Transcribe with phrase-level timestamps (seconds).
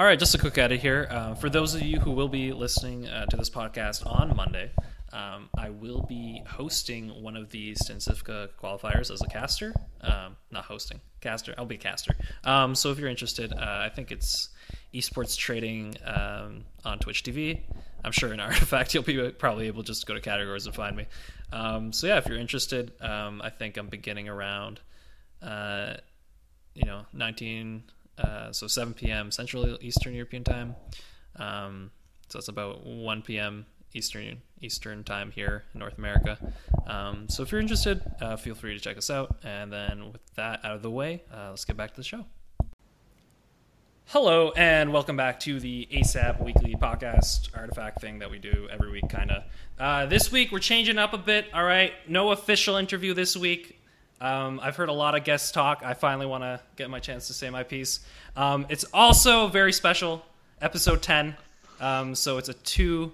[0.00, 1.06] All right, just a quick edit here.
[1.10, 4.70] Uh, for those of you who will be listening uh, to this podcast on Monday,
[5.12, 9.74] um, I will be hosting one of the Stensifka qualifiers as a caster.
[10.00, 11.54] Um, not hosting, caster.
[11.58, 12.16] I'll be a caster.
[12.44, 14.48] Um, so if you're interested, uh, I think it's
[14.94, 17.60] esports trading um, on Twitch TV.
[18.02, 20.96] I'm sure in Artifact you'll be probably able just to go to categories and find
[20.96, 21.08] me.
[21.52, 24.80] Um, so yeah, if you're interested, um, I think I'm beginning around,
[25.42, 25.96] uh,
[26.72, 27.82] you know, 19,
[28.22, 29.30] uh, so 7 p.m.
[29.30, 30.76] Central Eastern European time.
[31.36, 31.90] Um,
[32.28, 33.66] so that's about 1 p.m.
[33.92, 36.38] Eastern Eastern time here in North America.
[36.86, 39.36] Um, so if you're interested, uh, feel free to check us out.
[39.42, 42.26] And then with that out of the way, uh, let's get back to the show.
[44.06, 48.90] Hello, and welcome back to the ASAP weekly podcast artifact thing that we do every
[48.90, 49.44] week, kind of.
[49.78, 51.92] Uh, this week, we're changing up a bit, all right?
[52.08, 53.79] No official interview this week.
[54.20, 55.82] Um, I've heard a lot of guests talk.
[55.84, 58.00] I finally want to get my chance to say my piece.
[58.36, 60.22] Um, it's also very special,
[60.60, 61.36] episode 10.
[61.80, 63.12] Um, so it's a two,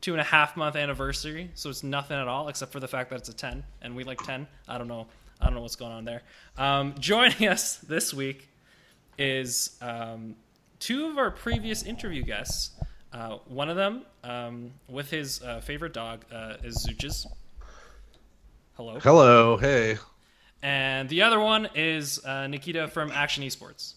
[0.00, 1.50] two and a half month anniversary.
[1.54, 4.04] So it's nothing at all, except for the fact that it's a 10, and we
[4.04, 4.46] like 10.
[4.66, 5.06] I don't know.
[5.40, 6.22] I don't know what's going on there.
[6.56, 8.48] Um, joining us this week
[9.18, 10.36] is um,
[10.80, 12.70] two of our previous interview guests.
[13.12, 17.26] Uh, one of them, um, with his uh, favorite dog, uh, is Zooches.
[18.76, 18.98] Hello.
[19.00, 19.56] Hello.
[19.56, 19.98] Hey.
[20.64, 23.92] And the other one is uh, Nikita from Action Esports.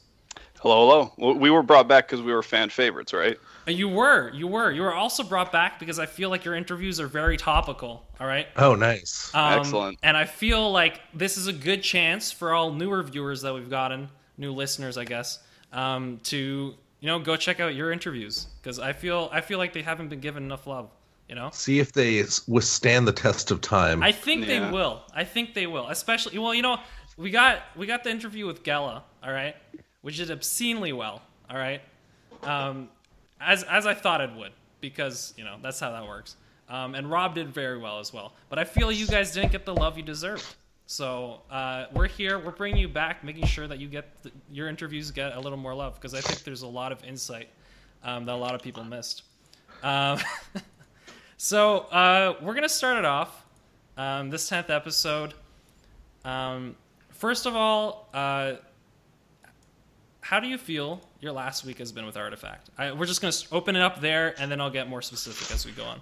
[0.59, 1.33] Hello, hello.
[1.35, 3.37] We were brought back because we were fan favorites, right?
[3.65, 6.55] Uh, You were, you were, you were also brought back because I feel like your
[6.55, 8.05] interviews are very topical.
[8.19, 8.47] All right.
[8.57, 9.31] Oh, nice.
[9.33, 9.97] Um, Excellent.
[10.03, 13.69] And I feel like this is a good chance for all newer viewers that we've
[13.69, 15.39] gotten, new listeners, I guess,
[15.71, 19.71] um, to you know go check out your interviews because I feel I feel like
[19.71, 20.89] they haven't been given enough love.
[21.29, 21.49] You know.
[21.51, 24.01] See if they withstand the test of time.
[24.01, 25.01] I think they will.
[25.13, 25.87] I think they will.
[25.89, 26.79] Especially, well, you know,
[27.17, 29.55] we got we got the interview with Gela, all right,
[30.01, 31.81] which did obscenely well, all right,
[32.43, 32.89] um,
[33.41, 36.37] as as I thought it would, because you know that's how that works.
[36.69, 38.33] Um, and Rob did very well as well.
[38.49, 40.45] But I feel you guys didn't get the love you deserved.
[40.85, 42.39] So uh, we're here.
[42.39, 45.57] We're bringing you back, making sure that you get the, your interviews get a little
[45.57, 47.49] more love because I think there's a lot of insight
[48.03, 49.23] um, that a lot of people missed.
[49.83, 50.19] Um,
[51.37, 53.45] so uh, we're gonna start it off.
[53.97, 55.33] Um, this tenth episode.
[56.25, 56.75] Um,
[57.09, 58.55] first of all, uh,
[60.21, 62.69] how do you feel your last week has been with Artifact?
[62.77, 65.65] I, we're just gonna open it up there, and then I'll get more specific as
[65.65, 66.01] we go on.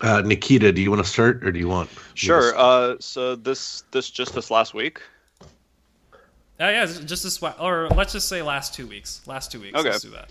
[0.00, 1.88] Uh, Nikita, do you want to start or do you want?
[2.14, 2.56] Sure.
[2.56, 5.00] Uh, so this this just this last week.
[6.60, 9.20] Uh, yeah, just this, wa- or let's just say last two weeks.
[9.26, 9.78] Last two weeks.
[9.78, 9.90] Okay.
[9.90, 10.30] Let's do that.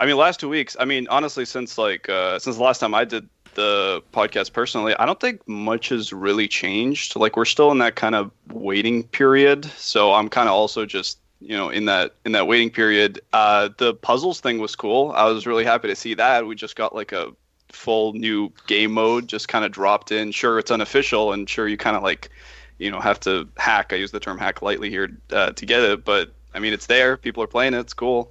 [0.00, 0.76] I mean, last two weeks.
[0.78, 4.94] I mean, honestly, since like uh, since the last time I did the podcast personally,
[4.96, 7.16] I don't think much has really changed.
[7.16, 9.64] Like we're still in that kind of waiting period.
[9.64, 13.20] So I'm kind of also just you know in that in that waiting period.
[13.32, 15.12] Uh, the puzzles thing was cool.
[15.12, 16.46] I was really happy to see that.
[16.46, 17.32] We just got like a
[17.68, 20.32] full new game mode just kind of dropped in.
[20.32, 22.30] Sure, it's unofficial, and sure you kind of like
[22.78, 23.92] you know have to hack.
[23.92, 26.86] I use the term hack lightly here uh, to get it, but I mean it's
[26.86, 27.16] there.
[27.16, 27.80] People are playing it.
[27.80, 28.30] It's cool.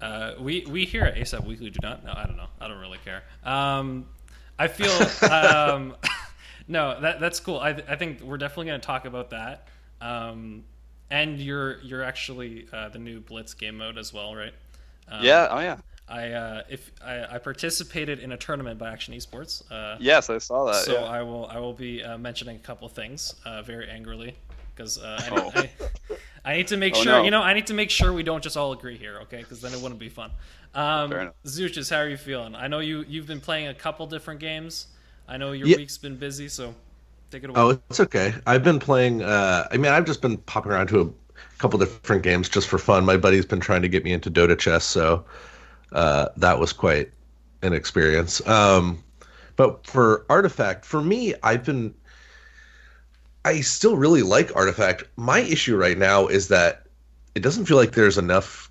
[0.00, 2.04] Uh, we we here at ASAP Weekly do not.
[2.04, 2.48] No, I don't know.
[2.60, 3.22] I don't really care.
[3.44, 4.06] Um,
[4.58, 4.90] I feel
[5.30, 5.96] um,
[6.68, 7.00] no.
[7.00, 7.58] That that's cool.
[7.58, 9.68] I I think we're definitely going to talk about that.
[10.00, 10.64] Um,
[11.10, 14.54] and you're you're actually uh, the new Blitz game mode as well, right?
[15.08, 15.48] Um, yeah.
[15.50, 15.76] Oh yeah.
[16.08, 19.62] I uh, if I, I participated in a tournament by Action Esports.
[19.70, 20.84] Uh, Yes, I saw that.
[20.84, 21.04] so yeah.
[21.04, 24.34] I will I will be uh, mentioning a couple things uh, very angrily
[24.80, 25.52] because uh, I, Oh.
[25.54, 25.70] I,
[26.52, 27.22] I need to make Oh, sure no.
[27.24, 29.38] you know I need to make sure we don't just all agree here, okay?
[29.38, 30.30] Because then it wouldn't be fun.
[30.74, 31.34] Um, Fair enough.
[31.44, 32.54] Zooches, how are you feeling?
[32.54, 34.86] I know you you've been playing a couple different games.
[35.28, 35.76] I know your Yeah.
[35.76, 36.74] week's been busy, so
[37.30, 37.60] take it away.
[37.60, 38.34] Oh, it's okay.
[38.46, 39.22] I've been playing.
[39.22, 42.78] Uh, I mean, I've just been popping around to a couple different games just for
[42.78, 43.04] fun.
[43.04, 45.24] My buddy's been trying to get me into Dota chess, so
[45.92, 47.10] uh, that was quite
[47.62, 48.44] an experience.
[48.48, 49.02] Um,
[49.56, 51.94] but for Artifact, for me, I've been.
[53.44, 55.04] I still really like Artifact.
[55.16, 56.86] My issue right now is that
[57.34, 58.70] it doesn't feel like there's enough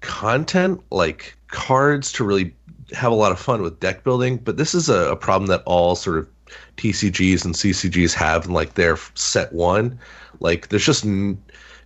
[0.00, 2.54] content, like cards, to really
[2.92, 4.38] have a lot of fun with deck building.
[4.38, 6.28] But this is a, a problem that all sort of
[6.76, 9.98] TCGs and CCGs have in like their set one.
[10.40, 11.40] Like there's just n-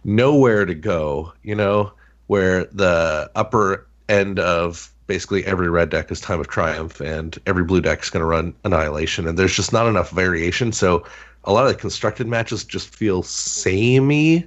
[0.04, 1.92] nowhere to go, you know,
[2.28, 7.64] where the upper end of basically every red deck is Time of Triumph and every
[7.64, 9.26] blue deck is going to run Annihilation.
[9.26, 10.72] And there's just not enough variation.
[10.72, 11.04] So
[11.44, 14.46] a lot of the constructed matches just feel samey.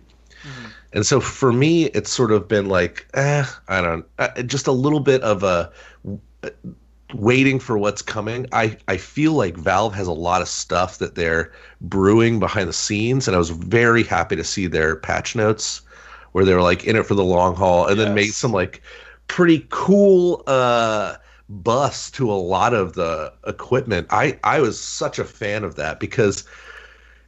[0.93, 4.71] And so for me, it's sort of been like, eh, I don't, uh, just a
[4.71, 5.71] little bit of a
[7.13, 8.47] waiting for what's coming.
[8.51, 11.51] I, I feel like Valve has a lot of stuff that they're
[11.81, 15.81] brewing behind the scenes, and I was very happy to see their patch notes
[16.31, 18.81] where they were like in it for the long haul, and then made some like
[19.27, 21.15] pretty cool uh
[21.49, 24.07] busts to a lot of the equipment.
[24.09, 26.45] I I was such a fan of that because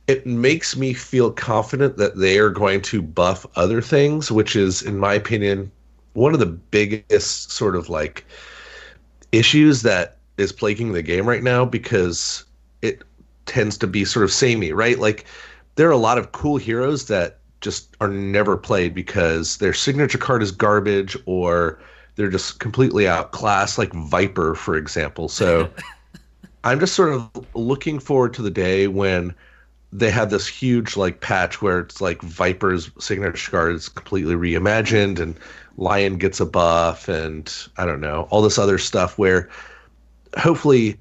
[0.08, 4.82] it makes me feel confident that they are going to buff other things, which is,
[4.82, 5.72] in my opinion,
[6.14, 8.26] one of the biggest sort of like
[9.32, 12.46] issues that is plaguing the game right now because
[12.82, 13.04] it
[13.46, 14.98] tends to be sort of samey, right?
[14.98, 15.26] Like
[15.76, 20.18] there are a lot of cool heroes that just are never played because their signature
[20.18, 21.80] card is garbage or
[22.16, 25.28] they're just completely outclassed, like Viper, for example.
[25.28, 25.70] So
[26.64, 29.36] I'm just sort of looking forward to the day when
[29.94, 35.20] they have this huge like patch where it's like Viper's signature card is completely reimagined
[35.20, 35.38] and
[35.78, 39.50] Lion gets a buff and I don't know all this other stuff where
[40.38, 41.00] hopefully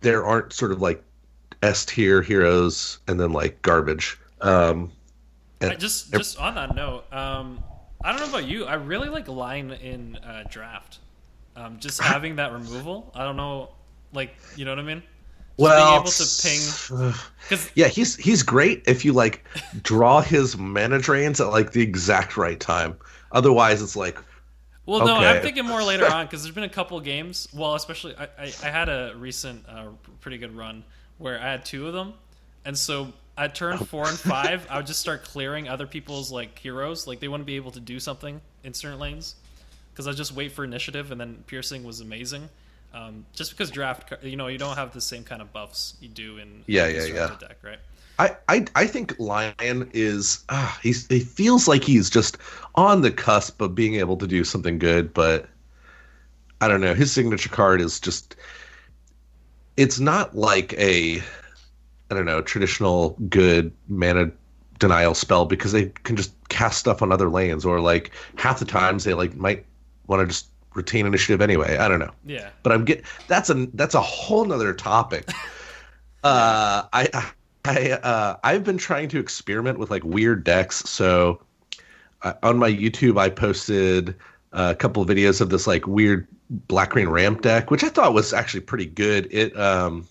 [0.00, 1.02] there aren't sort of like
[1.62, 4.18] S tier heroes and then like garbage.
[4.40, 4.90] Um,
[5.60, 7.62] I just just on that note, um,
[8.02, 8.64] I don't know about you.
[8.64, 10.98] I really like Lion in uh, draft.
[11.54, 13.12] Um, just having that removal.
[13.14, 13.70] I don't know,
[14.12, 15.02] like you know what I mean.
[15.60, 17.12] Well, being able to
[17.50, 19.44] ping yeah, he's he's great if you like
[19.82, 22.96] draw his mana drains at like the exact right time.
[23.32, 24.18] Otherwise, it's like
[24.86, 27.48] Well, no, I'm thinking more later on because there's been a couple games.
[27.52, 29.88] Well, especially I, I, I had a recent uh,
[30.20, 30.84] pretty good run
[31.18, 32.14] where I had two of them,
[32.64, 36.58] and so at turn four and five, I would just start clearing other people's like
[36.58, 39.36] heroes, like they wouldn't be able to do something in certain lanes,
[39.92, 42.48] because I just wait for initiative, and then piercing was amazing.
[42.92, 46.08] Um, just because draft, you know, you don't have the same kind of buffs you
[46.08, 47.78] do in Yeah, in yeah, constructed deck, right?
[48.18, 52.36] I, I I think Lion is ah, he's he feels like he's just
[52.74, 55.48] on the cusp of being able to do something good, but
[56.60, 56.94] I don't know.
[56.94, 58.36] His signature card is just
[59.76, 61.22] it's not like a
[62.10, 64.32] I don't know, traditional good mana
[64.78, 68.64] denial spell because they can just cast stuff on other lanes or like half the
[68.64, 69.64] times they like might
[70.08, 71.76] want to just retain initiative anyway.
[71.76, 75.28] I don't know Yeah, but I'm get that's a that's a whole nother topic.
[76.24, 77.30] uh, I
[77.64, 80.76] I uh, I've been trying to experiment with like weird decks.
[80.88, 81.40] So
[82.22, 84.14] uh, on my YouTube, I posted
[84.52, 88.14] a couple of videos of this like weird black green ramp deck, which I thought
[88.14, 89.28] was actually pretty good.
[89.30, 90.06] It um,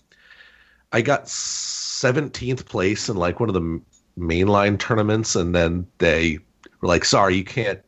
[0.92, 3.80] I got 17th place in like one of the
[4.18, 6.38] mainline tournaments, and then they
[6.80, 7.80] were like, "Sorry, you can't."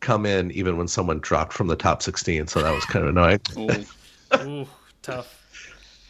[0.00, 3.10] Come in even when someone dropped from the top 16 so that was kind of
[3.10, 3.86] annoying Ooh.
[4.62, 4.68] ooh,
[5.02, 5.42] tough.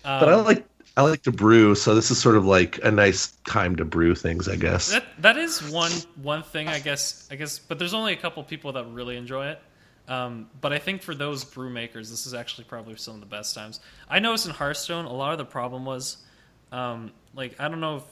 [0.02, 0.64] but I Um, like
[0.98, 4.14] I like to brew, so this is sort of like a nice time to brew
[4.14, 4.88] things, I guess.
[4.90, 5.92] That that is one
[6.22, 9.48] one thing I guess I guess, but there's only a couple people that really enjoy
[9.48, 9.60] it.
[10.08, 13.26] Um, but I think for those brew makers, this is actually probably some of the
[13.26, 13.80] best times.
[14.08, 16.18] I noticed in Hearthstone, a lot of the problem was,
[16.72, 18.04] um, like I don't know if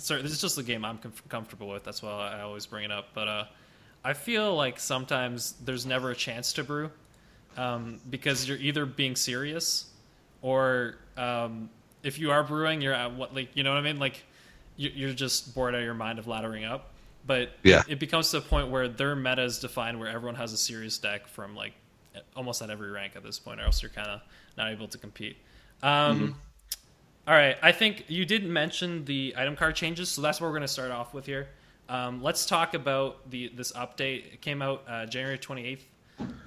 [0.00, 1.84] sorry, this is just the game I'm com- comfortable with.
[1.84, 3.08] That's why I always bring it up.
[3.12, 3.44] But uh,
[4.06, 6.90] I feel like sometimes there's never a chance to brew
[7.56, 9.86] um, because you're either being serious
[10.42, 11.68] or um,
[12.04, 13.98] if you are brewing, you're at what like you know what I mean.
[13.98, 14.22] Like
[14.76, 16.92] you- you're just bored out of your mind of laddering up.
[17.26, 17.82] But Yeah.
[17.88, 20.96] it becomes to a point where their meta is defined where everyone has a serious
[20.98, 21.72] deck from like
[22.36, 24.20] almost at every rank at this point, or else you're kind of
[24.56, 25.36] not able to compete.
[25.82, 26.36] Um,
[27.26, 30.52] all right, I think you did mention the item card changes, so that's what we're
[30.52, 31.48] going to start off with here.
[31.88, 34.32] Um, let's talk about the this update.
[34.32, 35.80] It came out uh, January 28th.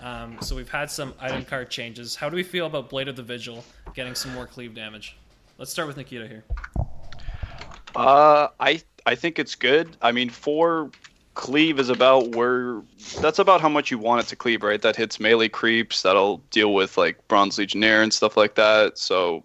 [0.01, 2.15] Um, so we've had some item card changes.
[2.15, 3.63] How do we feel about Blade of the Vigil
[3.93, 5.15] getting some more cleave damage?
[5.57, 6.43] Let's start with Nikita here.
[7.95, 9.95] Uh, I I think it's good.
[10.01, 10.91] I mean, four
[11.33, 12.81] cleave is about where
[13.21, 14.81] that's about how much you want it to cleave, right?
[14.81, 16.01] That hits melee creeps.
[16.01, 18.97] That'll deal with like bronze legionnaire and stuff like that.
[18.97, 19.43] So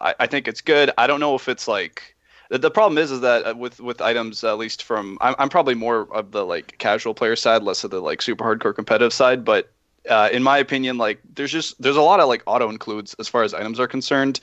[0.00, 0.90] I, I think it's good.
[0.98, 2.14] I don't know if it's like
[2.50, 5.48] the, the problem is is that uh, with with items at least from I'm, I'm
[5.48, 9.12] probably more of the like casual player side, less of the like super hardcore competitive
[9.12, 9.70] side, but.
[10.08, 13.28] Uh, in my opinion, like there's just there's a lot of like auto includes as
[13.28, 14.40] far as items are concerned,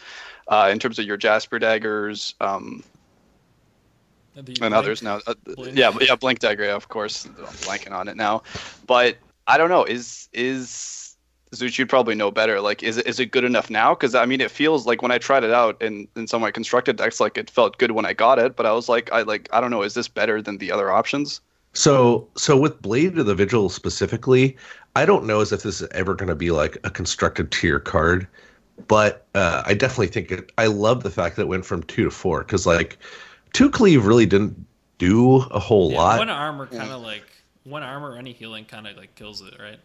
[0.47, 2.83] uh, in terms of your Jasper daggers, um,
[4.35, 5.19] and others now.
[5.25, 5.33] Uh,
[5.73, 7.25] yeah, yeah, Blink Dagger, yeah, of course.
[7.25, 8.43] I'm blanking on it now,
[8.85, 9.83] but I don't know.
[9.83, 11.06] Is is
[11.53, 12.59] Zuchi would probably know better.
[12.61, 13.93] Like, is it is it good enough now?
[13.95, 16.47] Because I mean, it feels like when I tried it out in in some of
[16.47, 19.11] my constructed decks, like it felt good when I got it, but I was like,
[19.11, 19.83] I like, I don't know.
[19.83, 21.41] Is this better than the other options?
[21.73, 24.57] So, so with Blade of the Vigil specifically,
[24.95, 27.79] I don't know as if this is ever going to be like a constructed tier
[27.79, 28.27] card,
[28.87, 30.51] but uh, I definitely think it.
[30.57, 32.97] I love the fact that it went from two to four because like
[33.53, 34.65] two cleave really didn't
[34.97, 36.17] do a whole Yeah, lot.
[36.17, 39.79] One armor kind of like one armor any healing kind of like kills it, right?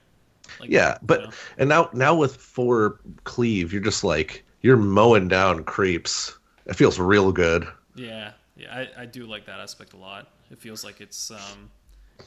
[0.61, 1.31] Like, yeah, you but know.
[1.59, 6.39] and now now with four cleave, you're just like you're mowing down creeps.
[6.67, 7.67] It feels real good.
[7.95, 10.29] Yeah, yeah, I, I do like that aspect a lot.
[10.51, 11.71] It feels like it's um,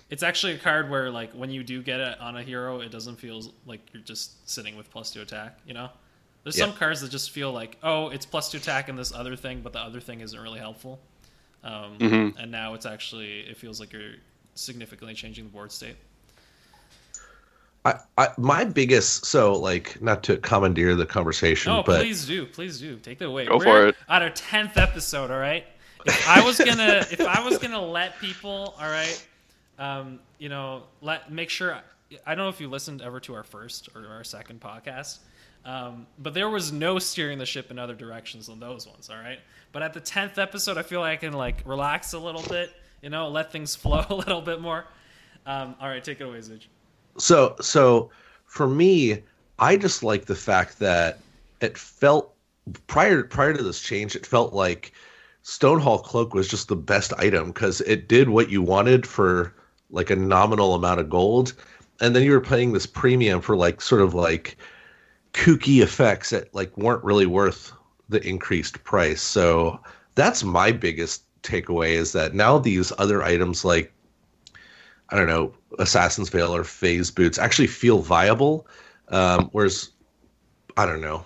[0.10, 2.92] it's actually a card where like when you do get it on a hero, it
[2.92, 5.60] doesn't feel like you're just sitting with plus two attack.
[5.66, 5.90] You know,
[6.44, 6.66] there's Yeah.
[6.66, 9.62] some cards that just feel like oh, it's plus two attack and this other thing,
[9.62, 11.00] but the other thing isn't really helpful.
[11.64, 12.36] Um, Mhm.
[12.38, 14.16] And now it's actually it feels like you're
[14.56, 15.96] significantly changing the board state.
[17.86, 22.46] I, I my biggest so like not to commandeer the conversation, Oh, but please do,
[22.46, 22.98] please do.
[22.98, 23.46] Take the away.
[23.46, 23.96] Go We're for it.
[24.10, 25.66] On our tenth episode, all right.
[26.06, 29.28] If I was gonna, if I was gonna let people, all right,
[29.80, 31.78] um, you know, let make sure.
[32.26, 35.20] I don't know if you listened ever to our first or our second podcast,
[35.66, 39.18] um, but there was no steering the ship in other directions on those ones, all
[39.18, 39.40] right.
[39.72, 42.72] But at the tenth episode, I feel like I can like relax a little bit,
[43.02, 44.86] you know, let things flow a little bit more.
[45.46, 46.64] Um, all right, take it away, Zuj.
[47.18, 48.10] So so
[48.46, 49.22] for me
[49.60, 51.20] i just like the fact that
[51.62, 52.34] it felt
[52.88, 54.92] prior prior to this change it felt like
[55.46, 59.54] stonehall cloak was just the best item because it did what you wanted for
[59.92, 61.54] like a nominal amount of gold.
[62.02, 64.58] And then you were paying this premium for like sort of like
[65.34, 67.72] kooky effects that like weren't really worth
[68.10, 69.22] the increased price.
[69.22, 69.80] So
[70.16, 73.94] that's my biggest takeaway is that now these other items like
[75.10, 78.68] I don't know, Assassin's Veil or Phase boots actually feel viable.
[79.10, 79.92] Um, whereas,
[80.78, 81.24] I don't know.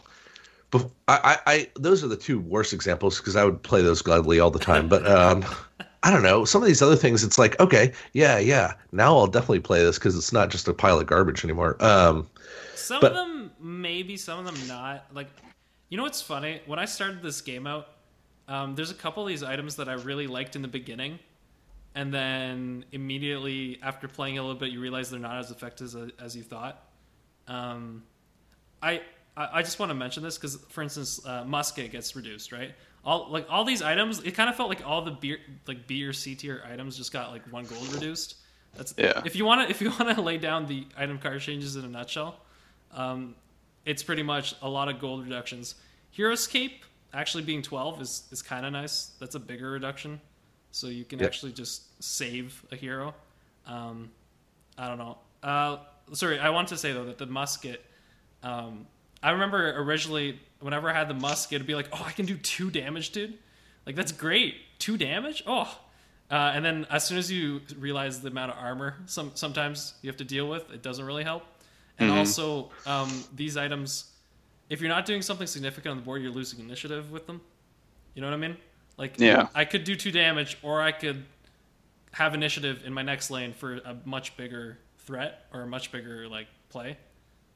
[0.72, 4.02] But I, I, I, those are the two worst examples because I would play those
[4.02, 4.88] gladly all the time.
[4.88, 5.44] But um,
[6.04, 6.46] I don't know.
[6.46, 8.74] Some of these other things, it's like, okay, yeah, yeah.
[8.92, 11.76] Now I'll definitely play this because it's not just a pile of garbage anymore.
[11.84, 12.28] Um,
[12.76, 15.06] Some But- of them maybe, some of them not.
[15.14, 15.28] Like,
[15.90, 16.62] you know what's funny?
[16.66, 17.88] When I started this game out,
[18.48, 21.20] um, there's a couple of these items that I really liked in the beginning,
[21.96, 26.12] and then immediately after playing a little bit, you realize they're not as effective as,
[26.20, 26.84] as you thought.
[27.48, 28.04] Um,
[28.82, 29.02] I
[29.36, 32.74] I I just want to mention this because, for instance, uh, musket gets reduced, right?
[33.04, 36.04] All like all these items, it kind of felt like all the B like B
[36.04, 38.36] or C tier items just got like one gold reduced.
[38.76, 39.22] That's Yeah.
[39.26, 41.86] If you want to, if you want to lay down the item card changes in
[41.86, 42.36] a nutshell,
[42.94, 43.36] um,
[43.86, 45.76] it's pretty much a lot of gold reductions.
[46.12, 49.12] Hero's Cape actually being 12 is, is kind of nice.
[49.20, 50.22] That's a bigger reduction.
[50.72, 51.28] So you can Yep.
[51.28, 53.14] actually just save a hero.
[53.66, 54.12] Um,
[54.78, 55.18] I don't know.
[55.44, 55.78] Uh,
[56.14, 57.84] sorry, I want to say though that the musket.
[58.44, 58.88] Um,
[59.22, 62.38] I remember originally, whenever I had the musket, it'd be like, "Oh, I can do
[62.38, 63.38] two damage, dude!
[63.86, 65.44] Like that's great, two damage!
[65.46, 65.78] Oh!"
[66.32, 70.08] Uh, and then as soon as you realize the amount of armor, some sometimes you
[70.10, 71.44] have to deal with, it doesn't really help.
[71.98, 74.14] And also, um, these items,
[74.70, 77.42] if you're not doing something significant on the board, you're losing initiative with them.
[78.16, 78.56] You know what I mean?
[79.00, 79.48] Like, Yeah.
[79.56, 81.26] I could do two damage, or I could
[82.12, 86.28] have initiative in my next lane for a much bigger threat or a much bigger
[86.28, 86.98] like play.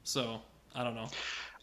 [0.04, 0.42] So
[0.74, 1.10] I don't know.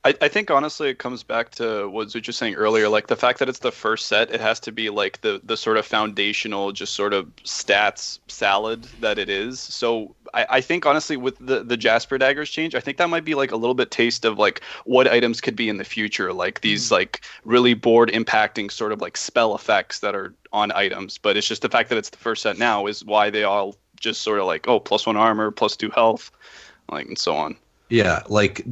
[0.03, 3.17] I, I think honestly it comes back to what Zuch was saying earlier, like the
[3.17, 5.85] fact that it's the first set, it has to be like the the sort of
[5.85, 9.61] foundational, just sort of stats salad that it is.
[9.61, 13.27] So I, I think honestly with the, the Jasper daggers change, I think that might
[13.27, 16.33] be like a little bit taste of like what items could be in the future,
[16.33, 16.95] like these mm-hmm.
[16.95, 21.19] like really board impacting sort of like spell effects that are on items.
[21.19, 23.77] But it's just the fact that it's the first set now is why they all
[24.01, 26.31] just sort of like, oh, plus one armor, plus two health,
[26.91, 27.55] like and so on.
[27.91, 28.65] yeah, like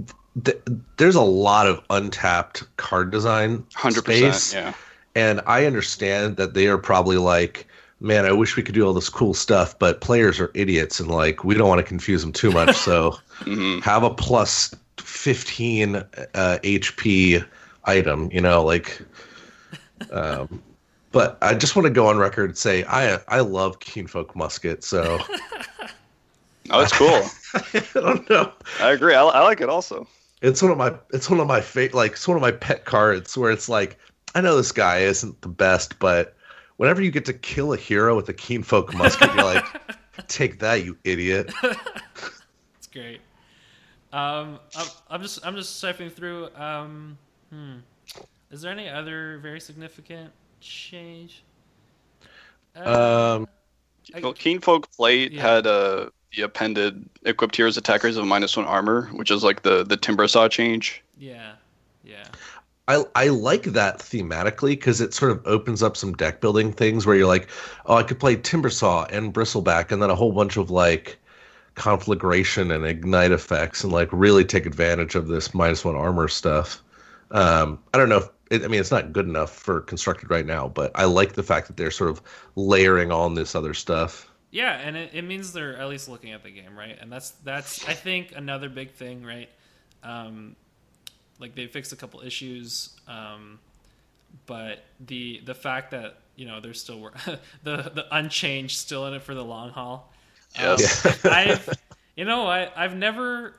[0.44, 0.60] th-
[0.96, 4.54] there's a lot of untapped card design Hundred space.
[4.54, 4.74] yeah.
[5.14, 7.66] And I understand that they are probably like,
[8.00, 11.10] man, I wish we could do all this cool stuff, but players are idiots and
[11.10, 12.76] like we don't want to confuse them too much.
[12.76, 16.02] So hmm have a plus 15 uh,
[16.34, 17.44] HP
[17.84, 19.00] item, you know, like.
[20.10, 20.62] Um,
[21.10, 24.84] but I just want to go on record and say I I love Keenfolk Musket,
[24.84, 25.18] so
[26.70, 27.22] Oh, it's cool.
[27.54, 28.52] I don't know.
[28.80, 29.14] I agree.
[29.14, 30.06] I, I like it also.
[30.42, 32.84] It's one of my it's one of my fa- like it's one of my pet
[32.84, 33.98] cards where it's like
[34.34, 36.36] I know this guy isn't the best, but
[36.76, 39.64] whenever you get to kill a hero with a Keenfolk Musket, you're like,
[40.28, 41.52] take that, you idiot.
[42.76, 43.20] It's great.
[44.12, 46.54] Um, I'm, I'm just I'm just sifting through.
[46.54, 47.18] Um,
[47.50, 47.76] hmm.
[48.50, 50.30] Is there any other very significant
[50.60, 51.42] change?
[52.76, 53.48] Uh, Um,
[54.14, 55.42] I- Well, Keenfolk Plate Yeah.
[55.42, 59.84] had uh, the appended equipped heroes attackers of minus one armor, which is like the
[59.84, 61.02] the Timbersaw change.
[61.18, 61.52] yeah,
[62.04, 62.24] yeah.
[62.88, 67.06] I I like that thematically because it sort of opens up some deck building things
[67.06, 67.48] where you're like,
[67.86, 71.18] oh, I could play Timbersaw and Bristleback, and then a whole bunch of like
[71.74, 76.82] conflagration and ignite effects, and like really take advantage of this minus one armor stuff.
[77.30, 80.46] Um, I don't know if it, I mean it's not good enough for constructed right
[80.46, 82.22] now, but I like the fact that they're sort of
[82.56, 84.27] layering on this other stuff.
[84.50, 86.96] Yeah, and it, it means they're at least looking at the game, right?
[87.00, 89.48] And that's that's I think another big thing, right?
[90.02, 90.56] Um,
[91.38, 93.58] like they fixed a couple issues, um,
[94.46, 97.12] but the the fact that you know they're still wor-
[97.62, 100.12] the the unchanged still in it for the long haul.
[100.58, 101.04] Yes.
[101.06, 101.68] Um, I've,
[102.16, 103.54] you know, I I've never,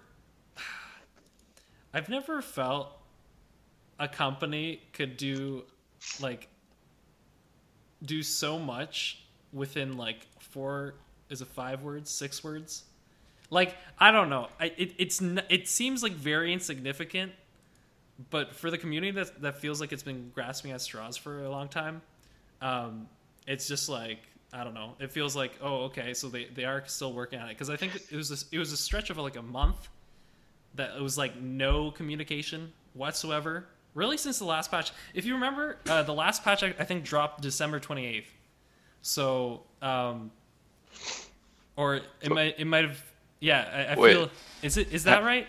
[1.93, 2.89] I've never felt
[3.99, 5.63] a company could do
[6.19, 6.47] like
[8.03, 10.95] do so much within like four
[11.29, 12.09] is it five words?
[12.09, 12.83] Six words?
[13.49, 14.47] Like i don't know.
[14.59, 17.31] I, it, it's it seems like very insignificant
[18.29, 21.49] but for the community that, that feels like it's been grasping at straws for a
[21.49, 22.01] long time
[22.61, 23.07] um,
[23.47, 24.19] it's just like
[24.51, 24.95] i don't know.
[24.99, 27.53] It feels like oh okay so they, they are still working on it.
[27.53, 29.89] Because i think it was a, it was a stretch of like a month
[30.75, 33.65] that it was like no communication whatsoever
[33.95, 34.91] really since the last patch.
[35.15, 38.25] If you remember uh, the last patch I, I think dropped december 28th
[39.01, 40.31] so um
[41.75, 43.01] or it might it might have
[43.39, 44.13] yeah i, I Wait.
[44.13, 44.29] feel
[44.61, 45.47] is it is that right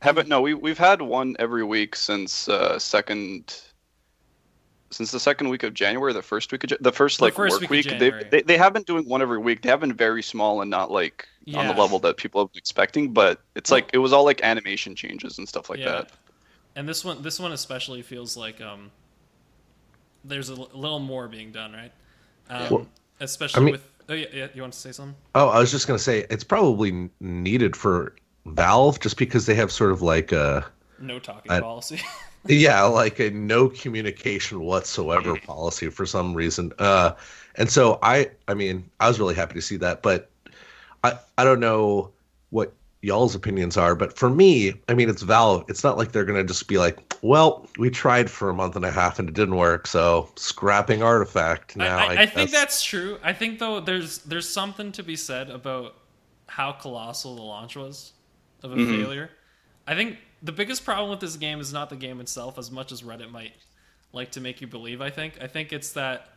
[0.00, 3.62] Haven't no, we we've had one every week since uh, second
[4.90, 7.52] since the second week of January, the first week of the first The like first
[7.60, 7.98] work week week.
[8.00, 9.62] They, they they have been doing one every week.
[9.62, 12.58] They have been very small and not like on the level that people have been
[12.58, 13.12] expecting.
[13.12, 15.92] But it's Well- like it was all like animation changes and stuff like Yeah.
[15.92, 16.10] that.
[16.74, 18.90] and this one this one especially feels like um
[20.24, 21.92] there's a l- little more being done right
[22.50, 22.86] um, Well,
[23.20, 25.70] especially I mean- with oh yeah, yeah you want to say something Oh, I was
[25.70, 28.14] just gonna say it's probably needed for
[28.46, 30.66] Valve just because they have sort of like a
[30.98, 32.00] no talking I- policy
[32.48, 36.72] yeah like a no communication whatsoever policy for some reason.
[36.78, 37.12] Uh,
[37.56, 40.30] and so I I mean I was really happy to see that, but
[41.04, 42.10] I I don't know
[42.50, 45.64] what y'all's opinions are, but for me, I mean it's Valve.
[45.68, 48.84] It's not like they're gonna just be like, well, we tried for a month and
[48.84, 51.98] a half and it didn't work, so scrapping artifact now.
[51.98, 55.50] I, I, I think that's true i think though there's there's something to be said
[55.50, 55.94] about
[56.46, 58.12] how colossal the launch was
[58.62, 59.02] of a Mhm.
[59.02, 59.30] failure
[59.86, 62.92] i think the biggest problem with this game is not the game itself as much
[62.92, 63.52] as reddit might
[64.12, 66.28] like to make you believe i think i think it's that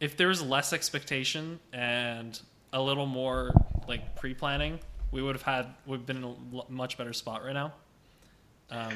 [0.00, 2.40] if there's less expectation and
[2.72, 3.52] a little more
[3.88, 4.78] like pre-planning
[5.12, 7.72] we would have had we've been in a much better spot right now
[8.70, 8.94] um,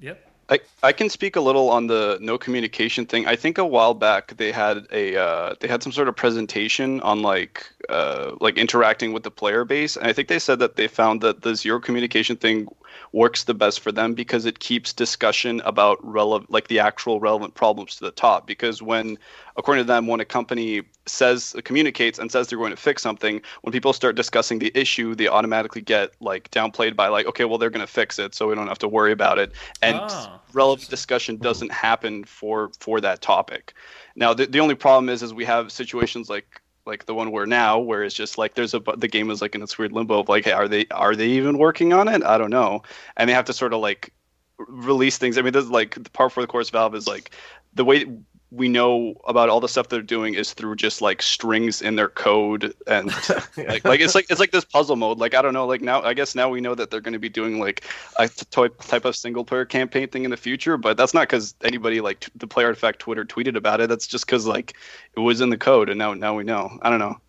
[0.00, 3.26] yep I, I can speak a little on the no communication thing.
[3.26, 7.00] I think a while back they had a uh, they had some sort of presentation
[7.02, 10.76] on like uh, like interacting with the player base, and I think they said that
[10.76, 12.68] they found that the zero communication thing
[13.12, 17.54] works the best for them because it keeps discussion about relevant like the actual relevant
[17.54, 18.46] problems to the top.
[18.46, 19.18] Because when
[19.56, 23.40] according to them, when a company says communicates and says they're going to fix something,
[23.62, 27.58] when people start discussing the issue, they automatically get like downplayed by like, okay, well
[27.58, 29.52] they're going to fix it, so we don't have to worry about it.
[29.82, 33.74] And Ah, relevant discussion doesn't happen for for that topic.
[34.16, 37.46] Now the, the only problem is is we have situations like like the one we're
[37.46, 40.18] now where it's just like there's a the game is like in this weird limbo
[40.18, 42.24] of like hey are they are they even working on it?
[42.24, 42.82] I don't know.
[43.16, 44.12] And they have to sort of like
[44.58, 45.38] release things.
[45.38, 47.30] I mean this is like the part for the course valve is like
[47.74, 48.06] the way
[48.50, 52.08] we know about all the stuff they're doing is through just like strings in their
[52.08, 53.08] code and
[53.56, 55.18] like like it's like it's like this puzzle mode.
[55.18, 57.18] Like i don't know like now i guess now we know that they're going to
[57.18, 57.84] be doing like
[58.18, 61.54] a to- type of single player campaign thing in the future but that's not because
[61.62, 63.88] anybody like t- the player artifact twitter tweeted about it.
[63.88, 64.74] That's just because like
[65.14, 66.78] it was in the code and now now we know.
[66.82, 67.20] I don't know.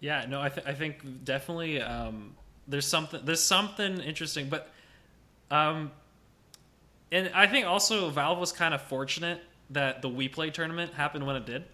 [0.00, 2.34] Yeah, no, I, th- I think definitely um,
[2.66, 4.70] there's something there's something interesting, but
[5.50, 5.92] um,
[7.12, 11.36] and I think also Valve was kind of fortunate that the WePlay tournament happened when
[11.36, 11.64] it did.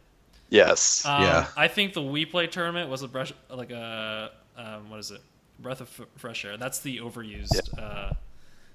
[0.51, 1.47] yes Um, Yeah.
[1.57, 5.21] I think the WePlay tournament was a brush like a um, what is it?
[5.59, 6.57] Breath of f- fresh air.
[6.57, 8.13] That's the overused uh,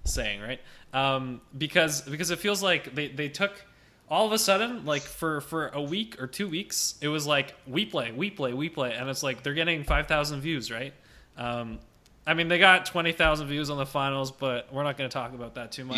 [0.03, 0.59] saying, right?
[0.93, 3.63] Um, because because it feels like they, they took
[4.09, 7.55] all of a sudden like for for a week or two weeks it was like
[7.69, 10.93] WePlay we play WePlay and it's like they're getting 5000 views right
[11.37, 11.79] um,
[12.27, 15.33] i mean they got 20000 views on the finals but we're not going to talk
[15.33, 15.97] about that too much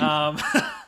[0.00, 0.38] um,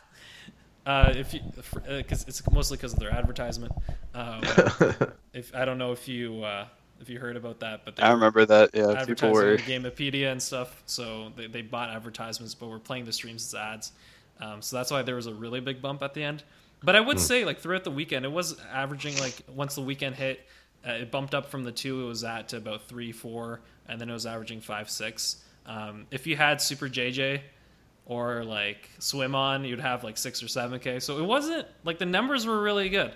[0.86, 1.40] uh, if you
[1.86, 3.72] because it's mostly because of their advertisement
[4.14, 4.42] um,
[5.32, 6.66] if i don't know if you uh,
[7.00, 10.32] if you heard about that but i remember that yeah people advertising were on Gamepedia
[10.32, 10.82] and stuff.
[10.86, 13.92] So they, they bought advertisements, but we're playing the streams as ads.
[14.40, 16.42] Um, so that's why there was a really big bump at the end.
[16.82, 20.16] But I would say, like throughout the weekend, it was averaging like once the weekend
[20.16, 20.46] hit,
[20.86, 24.00] uh, it bumped up from the two it was at to about three, four, and
[24.00, 25.42] then it was averaging five, six.
[25.66, 27.40] Um, if you had SuperJJ
[28.06, 31.00] or like Swim on, you'd have like six or seven k.
[31.00, 33.12] So it wasn't like the numbers were really good.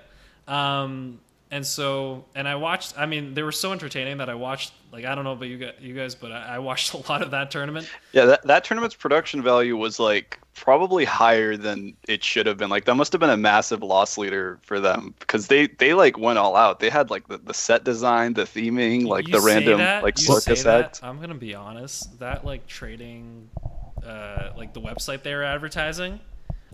[0.46, 1.20] Um,
[1.51, 2.98] and so, and I watched.
[2.98, 4.72] I mean, they were so entertaining that I watched.
[4.92, 7.22] Like, I don't know about you guys, you guys, but I, I watched a lot
[7.22, 7.88] of that tournament.
[8.12, 12.68] yeah that, that tournament's production value was like probably higher than it should have been
[12.68, 16.18] like that must have been a massive loss leader for them because they they like
[16.18, 19.40] went all out they had like the, the set design the theming like You the
[19.40, 22.18] random that, like circus act I'm gonna be honest.
[22.18, 23.48] That like trading,
[24.08, 26.20] uh, like the website they were advertising,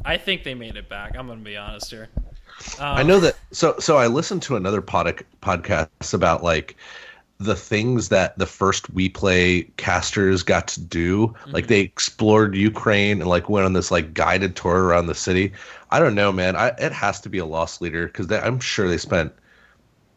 [0.04, 1.16] I think they made it back.
[1.16, 2.08] I'm gonna be honest here.
[2.78, 3.36] Um, I know that.
[3.50, 6.76] So, so I listened to another pod- podcast about like
[7.38, 11.50] the things that the first WePlay casters got to do mm-hmm.
[11.50, 15.52] like they explored ukraine and like went on this like guided tour around the city
[15.90, 18.88] i don't know man I, it has to be a lost leader because i'm sure
[18.88, 19.32] they spent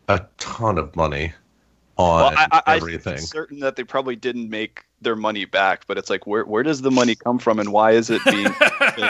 [0.08, 1.34] a ton of money
[1.98, 5.98] on well, I, everything i'm certain that they probably didn't make their money back but
[5.98, 8.52] it's like where, where does the money come from and why is it being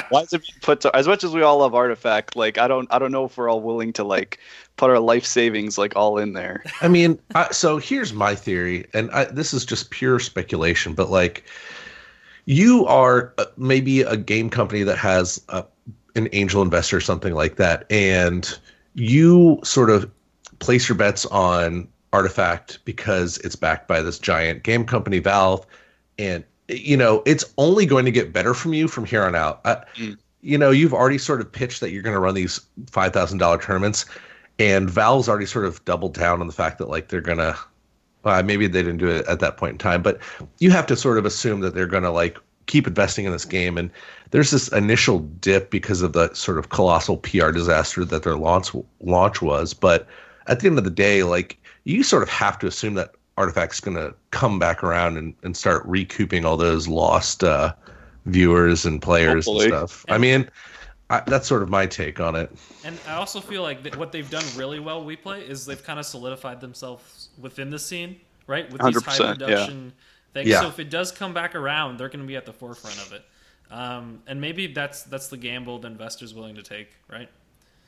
[0.10, 2.68] why is it being put to as much as we all love artifact like i
[2.68, 4.40] don't i don't know if we're all willing to like
[4.78, 6.64] put our life savings like all in there.
[6.82, 11.10] I mean, I, so here's my theory, and I, this is just pure speculation, but
[11.10, 11.44] like,
[12.46, 15.66] you are uh, maybe a game company that has a,
[16.16, 18.58] an angel investor or something like that, and
[18.94, 20.10] you sort of
[20.60, 25.66] place your bets on Artifact because it's backed by this giant game company, Valve,
[26.18, 29.62] and you know it's only going to get better from you from here on out.
[29.66, 30.18] Uh, mm.
[30.42, 33.40] You know, you've already sort of pitched that you're going to run these five thousand
[33.40, 34.06] dollar tournaments
[34.60, 37.56] and Valve's already sort of doubled down on the fact that like they're gonna
[38.24, 40.20] uh, maybe they didn't do it at that point in time, but
[40.60, 43.78] you have to sort of assume that they're gonna like keep investing in this game.
[43.78, 43.90] And
[44.32, 48.72] there's this initial dip because of the sort of colossal PR disaster that their launch
[49.02, 49.74] launch was.
[49.74, 50.08] But
[50.48, 51.58] at the end of the day, like
[51.88, 55.86] you sort of have to assume that Artifact's gonna come back around and, and start
[55.86, 57.74] recouping all those lost uh,
[58.26, 59.66] viewers and players Hopefully.
[59.66, 60.06] and stuff.
[60.10, 60.50] I mean,
[61.10, 62.52] I, that's sort of my take on it.
[62.84, 66.06] And I also feel like what they've done really well, WePlay, is they've kind of
[66.06, 68.70] solidified themselves within the scene, right?
[68.70, 70.34] With these high production yeah.
[70.34, 70.50] things.
[70.50, 70.62] Yeah.
[70.62, 73.14] So if it does come back around, they're going to be at the forefront of
[73.14, 73.24] it.
[73.72, 77.30] Um, and maybe that's that's the gamble the investors willing to take, right?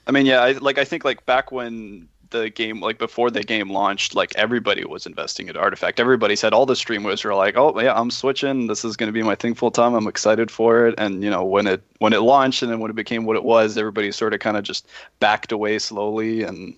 [0.07, 3.43] I mean, yeah, I, like I think like back when the game like before the
[3.43, 5.99] game launched like everybody was investing in artifact.
[5.99, 8.67] Everybody said all the streamers were like oh yeah i'm switching.
[8.67, 10.95] This is going to be my thing full time i'm excited for it.
[10.97, 13.43] And you know when it when it launched and then when it became what it
[13.43, 14.87] was everybody sort of kind of just
[15.19, 16.75] backed away slowly and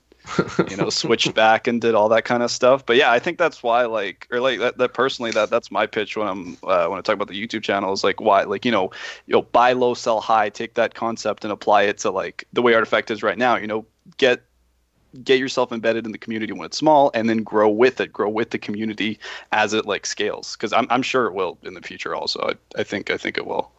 [0.69, 2.85] you know switched back and did all that kind of stuff.
[2.85, 5.85] But yeah i think that's why like or like that, that personally that that's my
[5.85, 8.65] pitch when i'm uh, when i talk about the youtube channel is like why like
[8.65, 8.91] you know
[9.25, 12.61] you know buy low sell high take that concept and apply it to like the
[12.61, 13.85] way artifact is right now you know
[14.17, 14.43] get
[15.23, 18.29] get yourself embedded in the community when it's small and then grow with it grow
[18.29, 19.19] with the community
[19.51, 20.55] as it like scales.
[20.55, 22.39] Because I'm, I'm sure it will in the future also.
[22.41, 23.71] I, I think i think it will.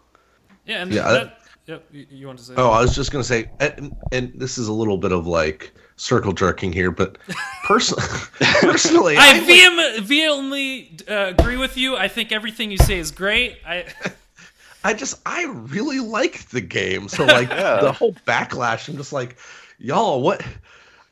[0.66, 3.28] Yeah and yeah that, yeah, you want to say oh i was just going to
[3.28, 7.18] say and, and, this is a little bit of like circle jerking here but
[7.64, 7.94] pers-
[8.60, 11.96] personally i, I vehemently, vehemently uh, agree with you.
[11.96, 13.58] I think everything you say is great.
[13.66, 13.86] I
[14.84, 17.08] I just I really like the game.
[17.08, 17.80] So like yeah.
[17.80, 19.36] the whole backlash, I'm just like,
[19.78, 20.44] y'all, what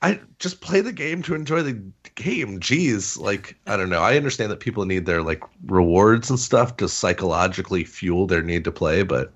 [0.02, 1.82] I just play the game to enjoy the
[2.14, 2.58] game.
[2.58, 4.00] Jeez, like I don't know.
[4.00, 8.64] I understand that people need their like rewards and stuff to psychologically fuel their need
[8.64, 9.32] to play, but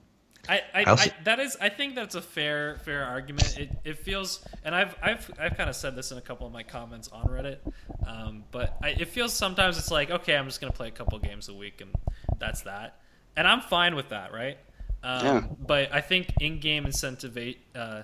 [0.48, 1.10] I, I, I, also...
[1.10, 3.58] I, that is I think that's a fair fair argument.
[3.58, 6.52] It, it feels and I've I've I've kind of said this in a couple of
[6.52, 7.58] my comments on Reddit,
[8.06, 11.50] um, but it feels sometimes it's like okay I'm just gonna play a couple games
[11.50, 11.90] a week and
[12.38, 13.00] that's that,
[13.36, 14.56] and I'm fine with that, right?
[15.02, 15.42] Um, yeah.
[15.66, 17.58] But I think in-game incentivate.
[17.74, 18.02] uh,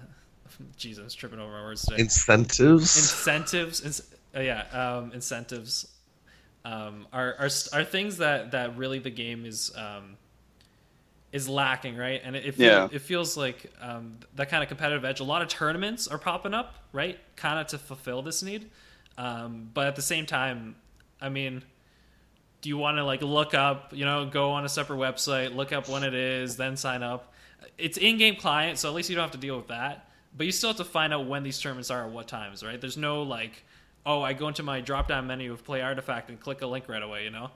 [0.76, 2.00] Jesus, tripping over my words today.
[2.00, 2.96] Incentives.
[2.96, 4.12] Incentives.
[4.34, 5.88] uh, yeah, um, incentives
[6.64, 10.16] um, are, are are things that that really the game is um,
[11.32, 12.20] is lacking, right?
[12.22, 12.88] And it it, feel, yeah.
[12.92, 15.20] it feels like um, that kind of competitive edge.
[15.20, 17.18] A lot of tournaments are popping up, right?
[17.36, 18.70] Kind of to fulfill this need,
[19.16, 20.76] um, but at the same time,
[21.20, 21.62] I mean
[22.60, 25.72] do you want to like look up you know go on a separate website look
[25.72, 27.32] up when it is then sign up
[27.78, 30.52] it's in-game client so at least you don't have to deal with that but you
[30.52, 32.80] still have to find out when these tournaments are at what times, right?
[32.80, 33.64] There's no like,
[34.06, 36.88] oh, I go into my drop down menu of Play Artifact and click a link
[36.88, 37.50] right away, you know?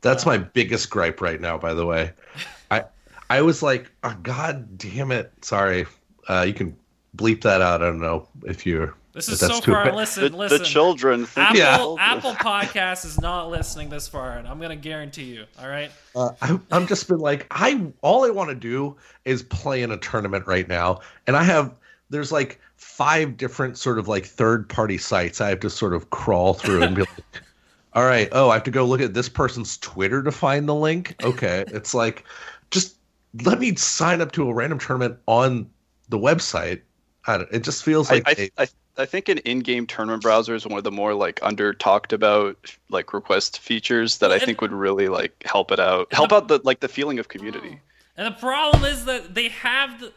[0.00, 2.12] That's uh, my biggest gripe right now, by the way.
[2.70, 2.84] I
[3.30, 5.32] I was like, oh, God damn it.
[5.42, 5.86] Sorry.
[6.28, 6.76] Uh, you can
[7.16, 7.82] bleep that out.
[7.82, 8.94] I don't know if you're.
[9.12, 9.92] This is so far.
[9.94, 10.58] Listen, the, listen.
[10.58, 11.26] The children.
[11.36, 11.96] Apple, yeah.
[11.98, 15.44] Apple Podcast is not listening this far, and I'm gonna guarantee you.
[15.60, 15.90] All right.
[16.16, 19.92] Uh, I, I'm just been like, I all I want to do is play in
[19.92, 21.74] a tournament right now, and I have
[22.14, 26.10] there's like five different sort of like third party sites I have to sort of
[26.10, 27.42] crawl through and be like,
[27.92, 30.74] all right, oh, I have to go look at this person's Twitter to find the
[30.74, 31.16] link.
[31.24, 31.64] Okay.
[31.68, 32.24] it's like,
[32.70, 32.96] just
[33.42, 35.68] let me sign up to a random tournament on
[36.08, 36.82] the website.
[37.26, 38.22] it just feels like.
[38.26, 41.40] I, I, I, I think an in-game tournament browser is one of the more like
[41.42, 46.12] under talked about like request features that I think would really like help it out,
[46.12, 47.80] help out the like the feeling of community.
[47.80, 50.12] Oh, and the problem is that they have the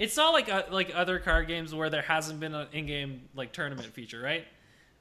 [0.00, 3.52] it's not like uh, like other card games where there hasn't been an in-game like
[3.52, 4.46] tournament feature, right?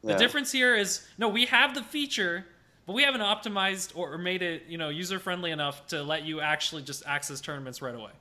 [0.04, 0.18] The yeah.
[0.18, 2.46] difference here is no, we have the feature,
[2.86, 6.42] but we haven't optimized or made it you know user friendly enough to let you
[6.42, 8.12] actually just access tournaments right away.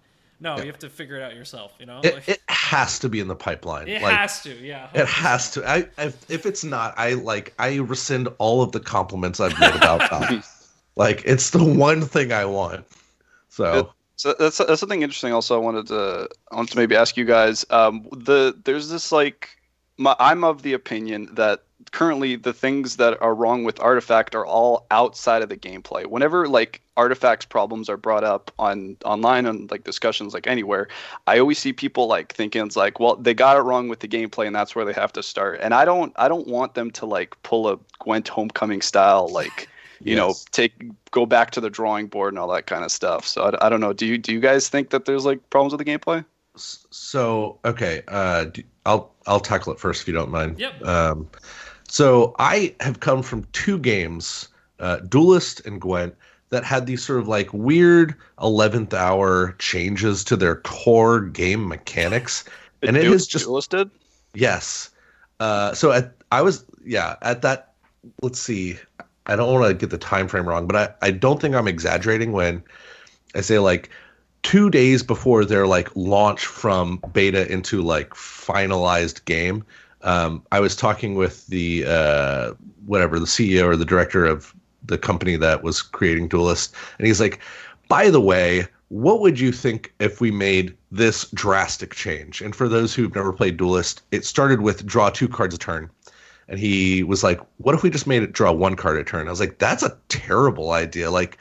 [0.40, 1.74] No, you have to figure it out yourself.
[1.80, 3.88] You know, It, Like, it has to be in the pipeline.
[3.88, 4.54] it like, has to.
[4.54, 5.68] Yeah, It has to.
[5.68, 9.74] I if, if it's not, I like I rescind all of the compliments I've made
[9.74, 10.46] about Valve.
[10.96, 12.86] like it's the one thing I want.
[13.48, 15.32] So So that's that's something interesting.
[15.32, 17.64] Also, I wanted to I wanted to maybe ask you guys.
[17.70, 19.48] Um, the there's this like,
[19.96, 24.44] my, I'm of the opinion that currently the things that are wrong with Artifact are
[24.44, 26.04] all outside of the gameplay.
[26.04, 30.88] Whenever like Artifact's problems are brought up on online and like discussions like anywhere,
[31.28, 34.08] I always see people like thinking it's like, well, they got it wrong with the
[34.08, 35.60] gameplay and that's where they have to start.
[35.62, 39.68] And I don't I don't want them to like pull a Gwent Homecoming style like.
[40.00, 40.72] You know, take
[41.10, 43.26] go back to the drawing board and all that kind of stuff.
[43.26, 43.92] So I, I don't know.
[43.92, 46.24] Do you do you guys think that there's like problems with the gameplay?
[46.58, 50.58] so okay, uh, d- I'll I'll tackle it first if you don't mind.
[50.58, 50.84] Yep.
[50.84, 51.28] Um,
[51.88, 54.48] so I have come from two games,
[54.80, 56.14] uh, Duelyst and Gwent,
[56.50, 62.44] that had these sort of like weird eleventh hour changes to their core game mechanics,
[62.82, 63.90] and it Du- has just listed.
[64.34, 64.90] Yes.
[65.40, 67.74] Uh, so at I was yeah at that.
[68.22, 68.78] Let's see.
[69.28, 71.68] I don't want to get the time frame wrong, but I, I don't think I'm
[71.68, 72.62] exaggerating when
[73.34, 73.90] I say like
[74.42, 79.64] two days before their like launch from beta into like finalized game.
[80.02, 82.54] Um, I was talking with the uh,
[82.86, 87.20] whatever the CEO or the director of the company that was creating Duelyst, and he's
[87.20, 87.40] like,
[87.88, 92.68] "By the way, what would you think if we made this drastic change?" And for
[92.68, 95.90] those who've never played Duelyst, it started with draw two cards a turn,
[96.48, 99.26] and he was like, "What if we just made it draw one card a turn?"
[99.26, 101.10] I was like, "That's a terrible idea.
[101.10, 101.38] Like,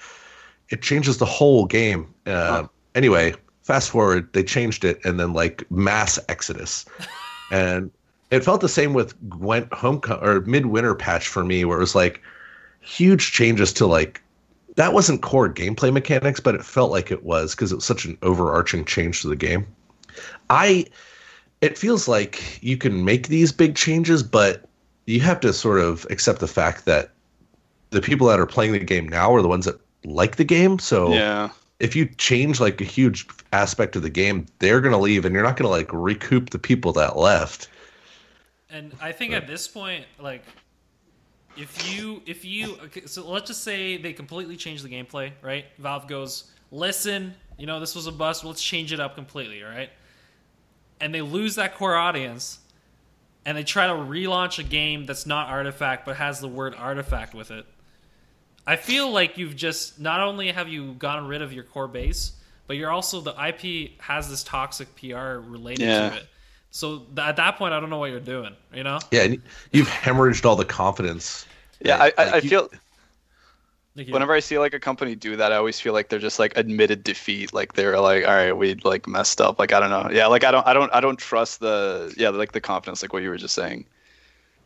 [0.69, 2.67] it changes the whole game." Uh, Huh.
[2.95, 6.85] Anyway, fast forward, they changed it, and then like mass exodus,
[7.51, 7.91] and
[8.31, 11.95] it felt the same with Gwent Homecoming or Midwinter patch for me, where it was
[11.95, 12.21] like
[12.81, 14.21] huge changes to like
[14.75, 18.05] that wasn't core gameplay mechanics, but it felt like it was because it was such
[18.05, 19.65] an overarching change to the game.
[20.49, 20.85] I
[21.61, 24.66] it feels like you can make these big changes, but
[25.07, 27.13] you have to sort of accept the fact that
[27.89, 30.77] the people that are playing the game now are the ones that like the game.
[30.77, 31.49] So Yeah.
[31.79, 35.43] if you change like a huge aspect of the game, they're gonna leave and you're
[35.43, 37.69] not gonna like recoup the people that left.
[38.69, 40.43] And I think at this point, like,
[41.55, 45.65] if you if you okay, so let's just say they completely change the gameplay, right?
[45.79, 48.43] Valve goes, listen, you know this was a bust.
[48.43, 49.89] Let's change it up completely, all right?
[50.99, 52.59] And they lose that core audience,
[53.47, 57.33] and they try to relaunch a game that's not Artifact but has the word Artifact
[57.33, 57.65] with it.
[58.67, 62.33] I feel like you've just not only have you gotten rid of your core base,
[62.67, 66.09] but you're also the IP has this toxic PR related Yeah.
[66.09, 66.27] to it.
[66.71, 68.53] So th- at that point, I don't know what you're doing.
[68.73, 71.45] You know, Yeah, and you've hemorrhaged all the confidence.
[71.79, 72.69] Yeah, I, I, like, I you- feel
[73.97, 76.19] Like, you- whenever I see like a company do that, I always feel like they're
[76.19, 77.53] just like admitted defeat.
[77.53, 79.59] Like they're like, all right, we like messed up.
[79.59, 80.09] Like I don't know.
[80.11, 83.13] Yeah, like I don't, I don't, I don't trust the yeah, like the confidence, like
[83.13, 83.85] what you were just saying.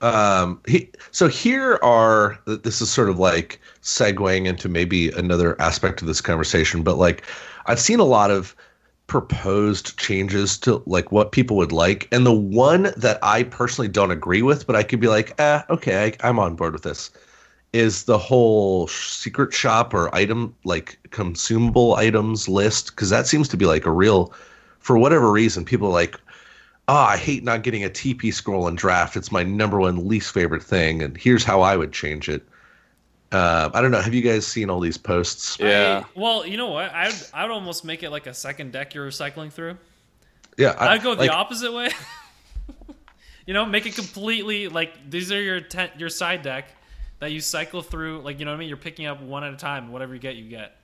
[0.01, 6.01] Um, he, so here are this is sort of like segueing into maybe another aspect
[6.01, 7.23] of this conversation, but like
[7.67, 8.55] I've seen a lot of
[9.07, 14.11] proposed changes to like what people would like, and the one that I personally don't
[14.11, 17.11] agree with, but I could be like, eh, okay, I, I'm on board with this,
[17.73, 23.57] is the whole secret shop or item like consumable items list because that seems to
[23.57, 24.33] be like a real,
[24.79, 26.19] for whatever reason, people are like
[26.91, 29.15] ah, I hate not getting a TP scroll in draft.
[29.15, 32.45] It's my number one least favorite thing, and here's how I would change it.
[33.31, 34.01] Uh, I don't know.
[34.01, 35.57] Have you guys seen all these posts?
[35.57, 36.03] Yeah.
[36.03, 36.93] I- well, you know what?
[36.93, 39.77] I would, I would almost make it like a second deck you're recycling through.
[40.57, 41.89] Yeah, I, I'd go the like, opposite way.
[43.45, 46.65] you know, make it completely like these are your ten, your side deck
[47.21, 48.19] that you cycle through.
[48.21, 48.67] Like you know what I mean?
[48.67, 49.93] You're picking up one at a time.
[49.93, 50.75] Whatever you get, you get.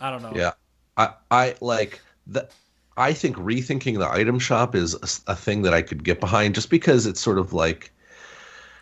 [0.00, 0.32] I don't know.
[0.34, 0.52] Yeah,
[0.96, 2.48] I, I like the.
[2.96, 4.94] I think rethinking the item shop is
[5.26, 7.90] a thing that I could get behind, just because it's sort of like,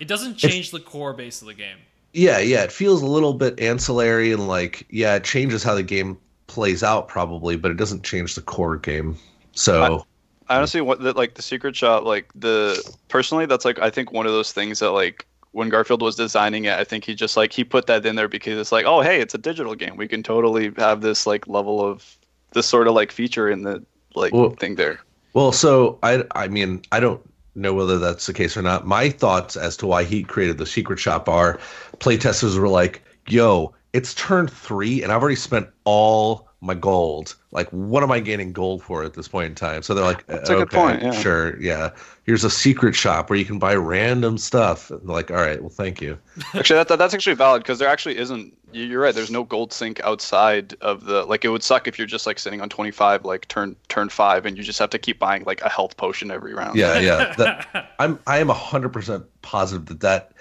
[0.00, 1.76] It doesn't change the core base of the game.
[2.12, 5.84] yeah, yeah, it feels a little bit ancillary and like, yeah, it changes how the
[5.84, 9.16] game plays out probably, but it doesn't change the core game.
[9.52, 10.04] So
[10.48, 14.10] I honestly want that like the secret shop like the personally that's like I think
[14.10, 17.36] one of those things that like when Garfield was designing it I think he just
[17.36, 19.96] like he put that in there because it's like oh hey it's a digital game
[19.96, 22.16] we can totally have this like level of
[22.52, 23.82] this sort of like feature in the
[24.14, 25.00] like Well- thing there
[25.34, 27.20] Well, so I I mean I don't
[27.54, 28.86] know whether that's the case or not.
[28.86, 31.58] My thoughts as to why he created the secret shop are
[31.98, 37.36] playtesters were like, "Yo, it's turn three, and I've already spent all my gold.
[37.52, 39.82] Like, what am I gaining gold for at this point in time?
[39.82, 41.10] So they're like, That's a okay, good point, yeah.
[41.12, 41.90] sure, yeah.
[42.24, 44.90] Here's a secret shop where you can buy random stuff.
[44.90, 46.18] And like, all right, well, thank you.
[46.54, 48.54] Actually, that, that that's actually valid because there actually isn't.
[48.72, 49.14] you- You're right.
[49.14, 51.44] There's no gold sink outside of the like.
[51.44, 54.56] It would suck if you're just like sitting on 25, like turn turn five, and
[54.58, 56.76] you just have to keep buying like a health potion every round.
[56.76, 57.34] Yeah, yeah.
[57.38, 60.32] That, I'm I am hundred percent positive that that,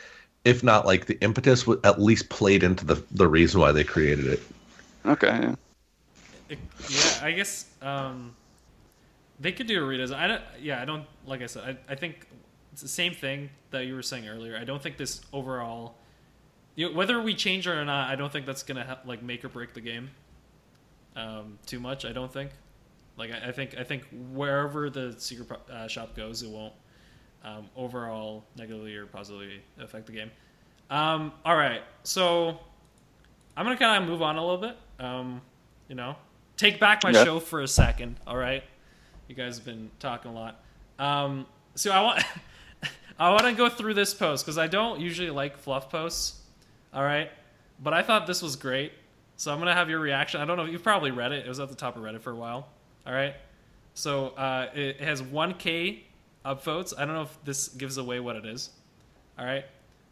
[0.44, 3.84] if not like the impetus, would at least played into the the reason why they
[3.86, 4.42] created it.
[5.06, 5.28] Okay.
[5.28, 5.56] Yeah.
[6.50, 6.60] It-
[6.90, 8.36] yeah, I guess um,
[9.40, 10.16] they could do a redesign.
[10.16, 10.42] I don't.
[10.62, 11.06] Yeah, I don't.
[11.26, 12.28] Like I said, I, I think
[12.74, 14.58] it's the same thing that you were saying earlier.
[14.58, 15.96] I don't think this overall,
[16.76, 19.22] you know, whether we change it or not, I don't think that's gonna ha- like
[19.22, 20.10] make or break the game.
[21.16, 22.52] Um, too much, I don't think.
[23.18, 26.74] Like I, I think I think wherever the secret pro- uh, shop goes, it won't
[27.44, 30.32] um, overall negatively or positively affect the game.
[30.90, 32.60] Um, all right, so
[33.56, 34.78] I'm gonna kind of move on a little bit.
[35.00, 35.42] Um,
[35.90, 36.16] you know,
[36.60, 37.24] take back my Yeah.
[37.24, 38.18] show for a second.
[38.28, 38.64] All right,
[39.28, 40.62] you guys have been talking a lot.
[41.00, 41.46] Um,
[41.76, 42.24] so I want
[43.20, 46.42] I want to go through this post because I don't usually like fluff posts.
[46.94, 47.32] All right,
[47.82, 48.92] but I thought this was great,
[49.38, 50.42] so I'm gonna have your reaction.
[50.42, 51.46] I don't know if you've probably read it.
[51.46, 52.68] It was at the top of Reddit for a while.
[53.08, 53.36] All right,
[53.94, 56.02] so uh, it it has 1K
[56.46, 56.94] upvotes.
[56.98, 58.70] I don't know if this gives away what it is.
[59.38, 59.66] All right.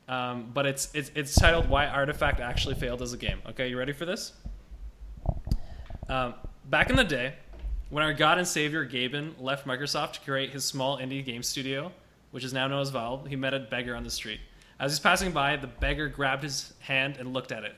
[0.10, 3.77] Um, but it's, it's it's titled "Why Artifact Actually Failed as a Game." Okay, you
[3.77, 4.31] ready for this?
[6.10, 6.36] Um,
[6.70, 7.34] back in the day,
[7.89, 11.91] when our God and Savior Gaben left Microsoft to create his small indie game studio,
[12.32, 14.39] which is now known as Valve, he met a beggar on the street.
[14.80, 17.76] As he's passing by, the beggar grabbed his hand and looked at it.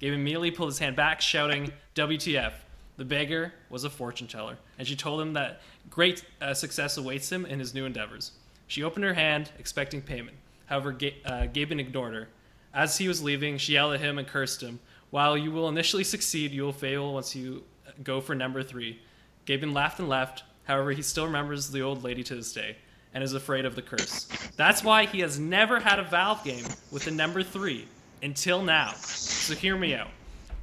[0.00, 2.52] Gaben immediately pulled his hand back, shouting, "WTF!"
[2.96, 7.30] The beggar was a fortune teller, and she told him that great uh, success awaits
[7.30, 8.32] him in his new endeavors.
[8.66, 10.36] She opened her hand, expecting payment.
[10.66, 12.28] However, Ga- uh, Gaben ignored her.
[12.74, 14.80] As he was leaving, she yelled at him and cursed him.
[15.10, 17.64] While you will initially succeed, you will fail once you
[18.02, 19.00] go for number three.
[19.46, 20.44] Gaben laughed and left.
[20.64, 22.76] However, he still remembers the old lady to this day
[23.14, 24.28] and is afraid of the curse.
[24.56, 27.86] That's why he has never had a Valve game with the number three
[28.22, 28.92] until now.
[28.96, 30.10] So hear me out.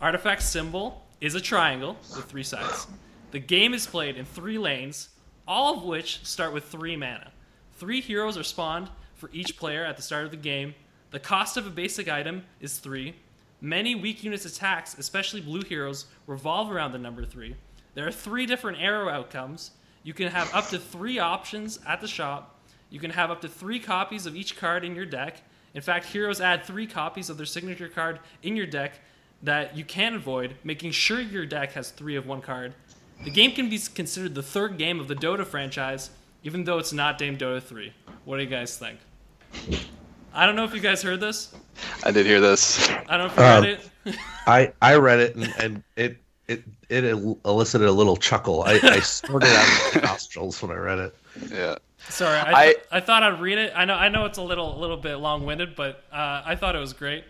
[0.02, 2.88] Artifact symbol is a triangle with three sides.
[3.32, 5.10] The game is played in three lanes,
[5.48, 7.32] all of which start with three mana.
[7.74, 10.74] Three heroes are spawned for each player at the start of the game.
[11.12, 13.16] The cost of a basic item is three.
[13.62, 17.56] Many weak units' attacks, especially blue heroes, revolve around the number three.
[17.94, 19.72] There are three different arrow outcomes.
[20.04, 22.60] You can have up to three options at the shop.
[22.90, 25.42] You can have up to three copies of each card in your deck.
[25.74, 28.94] In fact, heroes add three copies of their signature card in your deck
[29.44, 32.74] that you can avoid, making sure your deck has three of one card.
[33.24, 36.10] The game can be considered the third game of the Dota franchise,
[36.44, 37.94] even though it's not named Dota 3.
[38.24, 39.00] What do you guys think?
[40.34, 41.54] I don't know if you guys heard this.
[42.04, 42.88] I did hear this.
[42.90, 44.16] I don't know if you Um, read it.
[44.48, 47.04] I I read it and, and it it it
[47.46, 48.64] elicited a little chuckle.
[48.64, 51.16] I, I snorted out of my nostrils when I read it.
[51.52, 51.76] Yeah.
[52.10, 53.74] Sorry, I, I- th- I thought I'd read it.
[53.76, 56.56] I know I know it's a little a little bit long winded, but uh, I
[56.56, 57.24] thought it was great.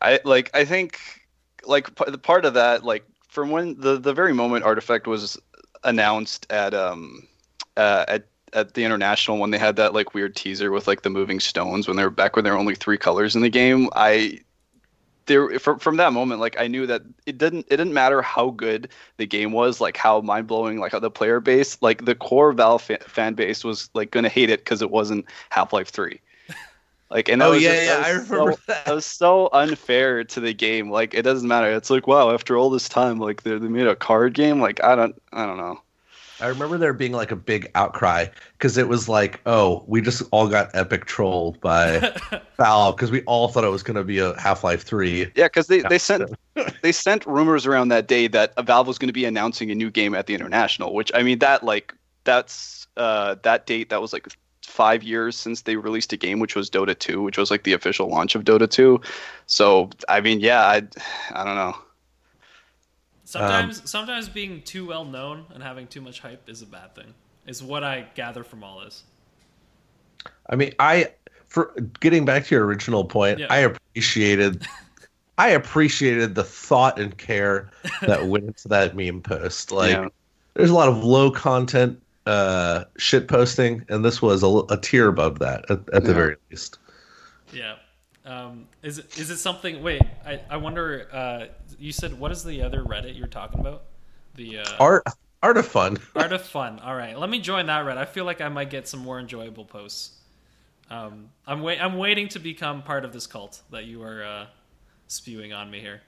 [0.00, 0.50] I like.
[0.54, 0.98] I think
[1.64, 5.38] like p- the part of that, like from when the the very moment Artifact was
[5.84, 7.26] announced at um
[7.76, 11.10] uh, at at the international when they had that like weird teaser with like the
[11.10, 13.88] moving stones when they were back when there were only three colors in the game.
[13.94, 14.40] I
[15.26, 18.50] there from from that moment like I knew that it didn't it didn't matter how
[18.50, 22.14] good the game was like how mind blowing like how the player base like the
[22.16, 25.90] core Valve fa- fan base was like gonna hate it because it wasn't Half Life
[25.90, 26.20] Three.
[27.10, 28.84] Like and Oh, yeah, just- yeah, I remember so, that.
[28.86, 30.90] that was so unfair to the game.
[30.90, 31.70] Like it doesn't matter.
[31.72, 34.60] It's like wow, after all this time, like they they made a card game.
[34.60, 35.80] Like I don't I don't know.
[36.40, 40.22] I remember there being like a big outcry because it was like, oh, we just
[40.30, 42.14] all got epic trolled by
[42.56, 45.30] Valve because we all thought it was going to be a Half Life Three.
[45.34, 46.30] Yeah, because they, they sent
[46.82, 49.90] they sent rumors around that day that Valve was going to be announcing a new
[49.90, 50.94] game at the international.
[50.94, 54.26] Which I mean that like that's uh that date that was like
[54.62, 57.72] five years since they released a game, which was Dota 2, which was like the
[57.72, 59.00] official launch of Dota 2.
[59.46, 60.82] So I mean, yeah, I
[61.32, 61.76] I don't know.
[63.30, 67.14] Sometimes sometimes being too well known and having too much hype is a bad thing.
[67.46, 69.04] Is what I gather from all this.
[70.48, 71.12] I mean, I
[71.46, 73.46] for getting back to your original point, Yeah.
[73.48, 74.66] I appreciated
[75.38, 77.70] I appreciated the thought and care
[78.02, 79.70] that went into that meme post.
[79.80, 80.08] Like Yeah.
[80.54, 85.06] there's a lot of low content uh shit posting and this was a, a tier
[85.06, 86.78] above that at, at the very least.
[87.52, 87.76] Yeah.
[88.30, 89.82] Um, is it is it something?
[89.82, 91.08] Wait, I I wonder.
[91.12, 91.46] Uh,
[91.80, 93.82] you said what is the other Reddit you're talking about?
[94.36, 95.02] The uh, Art
[95.42, 95.98] art of fun.
[96.14, 96.78] Art of Fun.
[96.78, 97.96] All right, let me join that Reddit.
[97.96, 100.12] I feel like I might get some more enjoyable posts.
[100.90, 104.46] Um, I'm wait I'm waiting to become part of this cult that you are uh,
[105.08, 106.00] spewing on me here.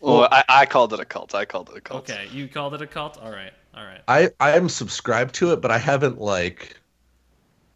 [0.00, 1.34] Well, I, I called it a cult.
[1.34, 2.10] I called it a cult.
[2.10, 3.18] Okay, you called it a cult.
[3.18, 4.00] All right, all right.
[4.08, 6.80] I I'm subscribed to it, but I haven't like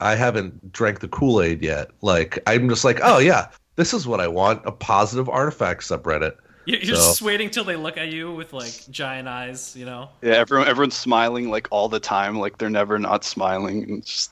[0.00, 1.90] I haven't drank the Kool Aid yet.
[2.00, 6.36] Like I'm just like, oh yeah, this is what I want a positive artifact subreddit.
[6.66, 9.86] You- You're So- just waiting till they look at you with like giant eyes, you
[9.86, 10.10] know.
[10.22, 12.38] Yeah, everyone everyone's smiling like all the time.
[12.38, 13.82] Like they're never not smiling.
[13.84, 14.30] And it's just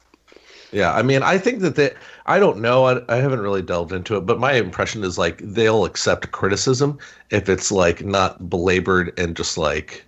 [0.71, 1.93] Yeah, I mean, I think that they,
[2.27, 5.41] I don't know, I, I haven't really delved into it, but my impression is like
[5.43, 6.99] they'll accept criticism
[7.31, 10.05] if it's like not belabored and just like,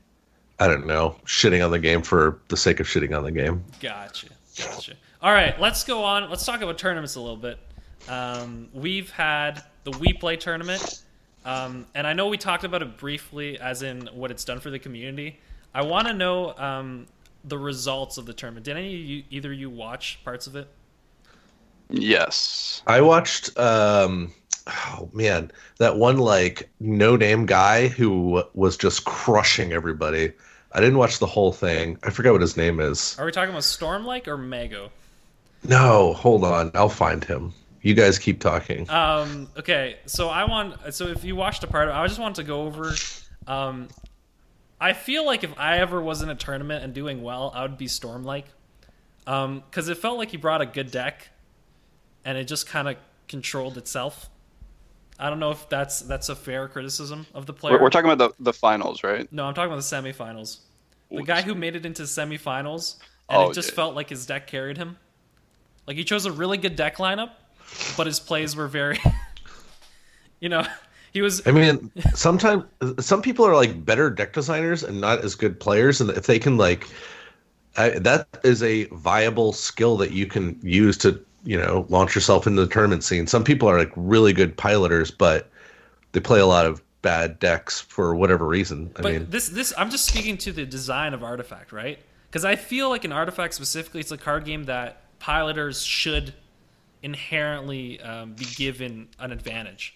[0.59, 3.65] I don't know, shitting on the game for the sake of shitting on the game.
[3.81, 4.27] Gotcha,
[4.59, 4.93] gotcha.
[5.23, 6.29] All right, let's go on.
[6.29, 7.59] Let's talk about tournaments a little bit.
[8.11, 11.03] Um, we've had the WePlay tournament,
[11.45, 14.71] um, and I know we talked about it briefly, as in what it's done for
[14.71, 15.39] the community.
[15.73, 17.07] I want to know um,
[17.45, 18.65] the results of the tournament.
[18.65, 20.69] Did any of you, either of you watch parts of it?
[21.89, 22.83] yes.
[22.87, 24.33] I watched, um,
[24.67, 30.33] oh man, that one like no name guy who was just crushing everybody.
[30.73, 31.97] I didn't watch the whole thing.
[32.03, 33.17] I forget what his name is.
[33.19, 34.91] Are we talking about Stormlike or Mago?
[35.65, 36.71] No, hold on.
[36.75, 37.53] I'll find him.
[37.83, 38.89] You guys keep talking.
[38.91, 40.95] Um, okay, so I want.
[40.95, 42.93] So if you watched a part, of, I just want to go over.
[43.47, 43.89] Um,
[44.81, 47.79] I feel like if I ever was in a tournament and doing well, I would
[47.79, 48.45] be Stormlike,
[49.27, 51.29] um, because it felt like he brought a good deck,
[52.25, 52.97] and it just kind of
[53.29, 54.29] controlled itself.
[55.19, 57.75] I don't know if that's that's a fair criticism of the player.
[57.75, 59.31] We're, we're talking about the, the finals, right?
[59.33, 60.61] no, I'm talking about the semifinals.
[61.11, 62.97] The guy who made it into semifinals,
[63.29, 63.75] and Oh, it just yeah.
[63.75, 64.97] felt like his deck carried him.
[65.87, 67.31] Like he chose a really good deck lineup,
[67.97, 68.99] but his plays were very,
[70.41, 70.65] you know,
[71.13, 71.47] he was.
[71.47, 72.65] I mean, sometimes
[73.01, 76.39] some people are like better deck designers and not as good players, and if they
[76.39, 76.87] can like,
[77.77, 82.47] I, that is a viable skill that you can use to you know launch yourself
[82.47, 83.27] into the tournament scene.
[83.27, 85.51] Some people are like really good piloters, but
[86.13, 88.93] they play a lot of bad decks for whatever reason.
[88.97, 91.99] I But mean, this, this, I'm just speaking to the design of Artifact, right?
[92.29, 96.35] Because I feel like in Artifact specifically, it's a card game that piloters should
[97.03, 99.95] inherently um, be given an advantage.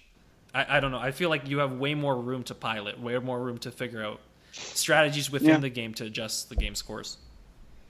[0.54, 0.98] I, I don't know.
[0.98, 4.02] I feel like you have way more room to pilot, way more room to figure
[4.04, 4.20] out
[4.52, 5.58] strategies within Yeah.
[5.58, 7.18] the game to adjust the game scores.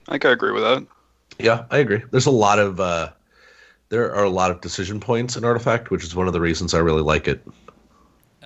[0.07, 0.85] I think I agree with that.
[1.39, 2.01] yeah, I agree.
[2.11, 3.11] There's a lot of uh,
[3.89, 6.73] there are a lot of decision points in Artifact, which is one of the reasons
[6.73, 7.45] I really like it.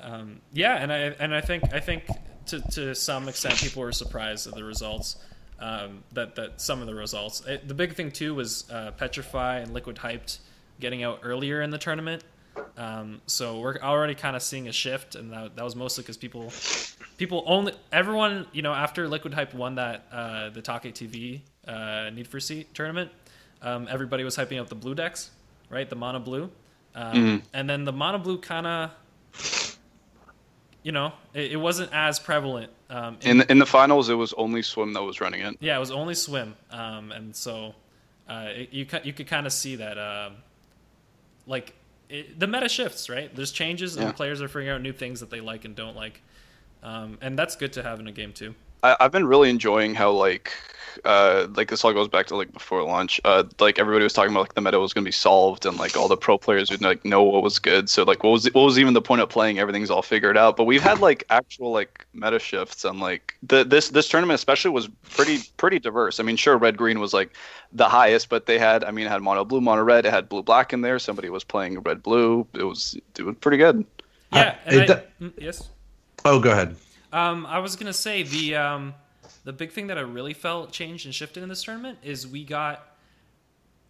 [0.01, 2.03] Um, yeah, and I and I think I think
[2.47, 5.17] to to some extent people were surprised at the results.
[5.61, 7.45] Um, that that some of the results.
[7.45, 10.39] It, the big thing too was uh, Petrify and Liquid Hyped
[10.79, 12.23] getting out earlier in the tournament.
[12.77, 16.17] Um, so we're already kind of seeing a shift, and that, that was mostly because
[16.17, 16.51] people
[17.17, 22.27] people only everyone you know after Liquid Hype won that uh, the TakeTV uh, Need
[22.27, 23.11] for Seat tournament,
[23.61, 25.31] um, everybody was hyping up the blue decks,
[25.69, 25.89] right?
[25.89, 26.49] The mono blue,
[26.95, 28.91] um, and then the mono blue kind of
[30.81, 32.71] you know, it, it wasn't as prevalent.
[32.89, 35.57] Um, in, In the, in the finals, it was only swim that was running it.
[35.59, 37.75] yeah, it was only swim, um, and so
[38.29, 40.35] uh, it, you you could kind of see that, um
[41.47, 41.73] like
[42.09, 43.33] it, the meta shifts, right?
[43.35, 44.07] There's changes, Yeah.
[44.07, 46.21] and players are figuring out new things that they like and don't like,
[46.83, 48.55] um, and that's good to have in a game too.
[48.83, 50.53] I, I've been really enjoying how like
[51.05, 53.21] uh like this all goes back to like before launch.
[53.23, 55.95] Uh like everybody was talking about like the meta was gonna be solved and like
[55.95, 57.89] all the pro players would like know what was good.
[57.89, 59.59] So like what was what was even the point of playing?
[59.59, 60.57] Everything's all figured out.
[60.57, 64.71] But we've had like actual like meta shifts and like the this this tournament especially
[64.71, 66.19] was pretty pretty diverse.
[66.19, 67.31] I mean sure red green was like
[67.71, 70.27] the highest, but they had I mean it had mono blue, mono red, it had
[70.27, 70.99] blue black in there.
[70.99, 72.45] Somebody was playing red blue.
[72.53, 73.85] It was it was pretty good.
[74.33, 75.69] Yeah, Uh, it I, do- mm, yes.
[76.25, 76.75] Oh, go ahead.
[77.11, 78.93] Um, I was gonna say the um,
[79.43, 82.43] the big thing that I really felt changed and shifted in this tournament is we
[82.43, 82.85] got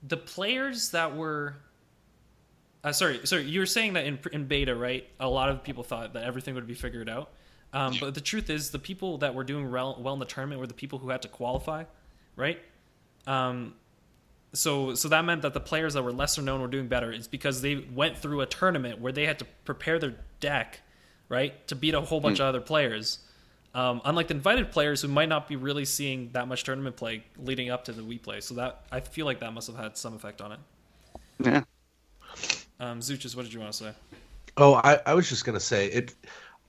[0.07, 1.55] the players that were.
[2.81, 3.43] Uh, sorry, sorry.
[3.43, 5.07] You were saying that in in beta, right?
[5.19, 7.29] A lot of people thought that everything would be figured out,
[7.73, 10.59] um, but the truth is, the people that were doing well, well in the tournament
[10.59, 11.83] were the people who had to qualify,
[12.35, 12.59] right?
[13.27, 13.75] Um,
[14.53, 17.11] so so that meant that the players that were lesser known were doing better.
[17.11, 20.81] It's because they went through a tournament where they had to prepare their deck,
[21.29, 23.19] right, to beat a whole bunch of other players.
[23.75, 27.23] Um, unlike the invited players who might not be really seeing that much tournament play
[27.37, 28.41] leading up to the WePlay.
[28.41, 30.59] So that I feel like that must have had some effect on it.
[31.39, 31.63] Yeah.
[32.79, 33.91] Um, Zuchus, what did you want to say?
[34.57, 36.15] Oh, I, I was just gonna say it.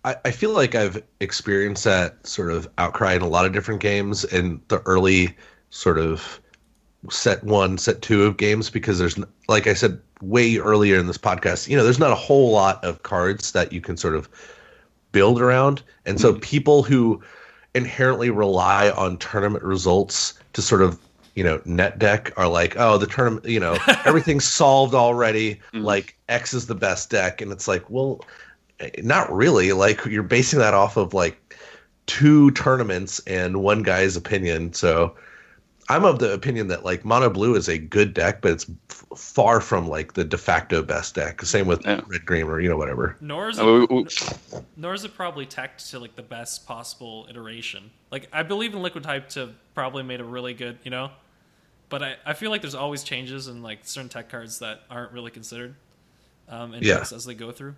[0.04, 3.80] I, I feel like I've experienced that sort of outcry in a lot of different
[3.80, 5.36] games in the early
[5.70, 6.40] sort of
[7.10, 11.18] set one, set two of games because there's, like I said way earlier in this
[11.18, 14.28] podcast, you know, there's not a whole lot of cards that you can sort of
[15.12, 16.40] build around, and so mm-hmm.
[16.40, 17.22] people who
[17.74, 20.98] inherently rely on tournament results to sort of
[21.34, 25.54] you know net deck are like oh the tournament you know everything's solved already.
[25.72, 25.84] Mm-hmm.
[25.84, 27.40] Like x is the best deck.
[27.40, 28.24] And it's like well
[29.02, 29.72] not really.
[29.72, 31.54] Like you're basing that off of like
[32.06, 34.72] two tournaments and one guy's opinion.
[34.72, 35.14] So
[35.90, 39.04] I'm of the opinion that like mono blue is a good deck, but it's f-
[39.18, 41.42] far from like the de facto best deck.
[41.42, 42.00] Same with Yeah.
[42.06, 43.16] red green or you know whatever.
[43.20, 44.06] Nor is we- it, we-
[44.76, 47.90] nor is it probably teched to like the best possible iteration.
[48.12, 51.10] Like I believe in Liquid Hype to probably made a really good, you know.
[51.88, 55.10] But I, I feel like there's always changes in like certain tech cards that aren't
[55.12, 55.74] really considered
[56.48, 56.98] um, in Yeah.
[56.98, 57.74] decks as they go through.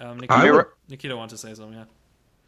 [0.00, 1.74] Um, Nikita, would- Nikita wants to say something.
[1.78, 1.84] Yeah.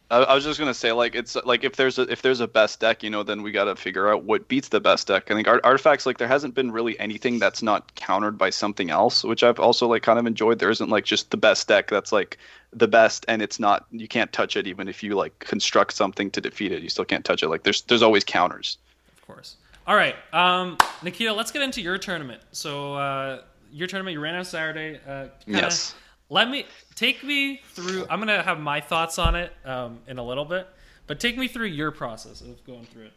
[0.09, 2.47] I, I was just gonna say like it's like if there's a if there's a
[2.47, 5.29] best deck, you know, then we gotta figure out what beats the best deck.
[5.29, 8.89] I think art, artifacts like there hasn't been really anything that's not countered by something
[8.89, 10.59] else, which I've also like kind of enjoyed.
[10.59, 12.37] There isn't like just the best deck that's like
[12.73, 16.31] the best and it's not you can't touch it even if you like construct something
[16.31, 17.49] to defeat it, you still can't touch it.
[17.49, 18.77] Like there's there's always counters.
[19.11, 19.57] Of course.
[19.87, 22.41] All right, um, Nikita, let's get into your tournament.
[22.51, 23.41] So, uh,
[23.71, 24.99] your tournament, you ran on Saturday.
[25.07, 25.95] Uh, Yes.
[26.29, 26.65] Let me
[26.95, 28.05] take me through.
[28.09, 30.67] I'm gonna have my thoughts on it um, in a little bit,
[31.05, 33.13] but take me through your process of going through it.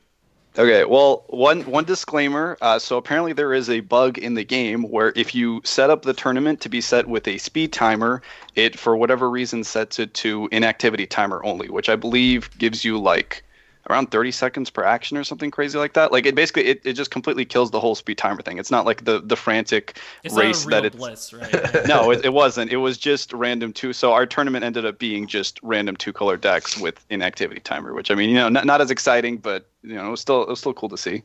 [0.58, 2.56] Okay, well, one one disclaimer.
[2.60, 6.02] Uh, so apparently there is a bug in the game where if you set up
[6.02, 8.22] the tournament to be set with a speed timer,
[8.56, 12.98] it for whatever reason sets it to inactivity timer only, which I believe gives you
[12.98, 13.44] like
[13.88, 16.12] around 30 seconds per action or something crazy like that.
[16.12, 18.58] Like it basically it, it just completely kills the whole speed timer thing.
[18.58, 21.32] It's not like the the frantic It's race not a real that it's blitz,
[21.74, 21.86] right?
[21.86, 22.70] no, it, it wasn't.
[22.70, 23.92] It was just random two.
[23.92, 28.10] So our tournament ended up being just random two color decks with inactivity timer, which
[28.10, 30.48] I mean, you know, not, not as exciting, but you know, it was still it
[30.48, 31.22] was still cool to see.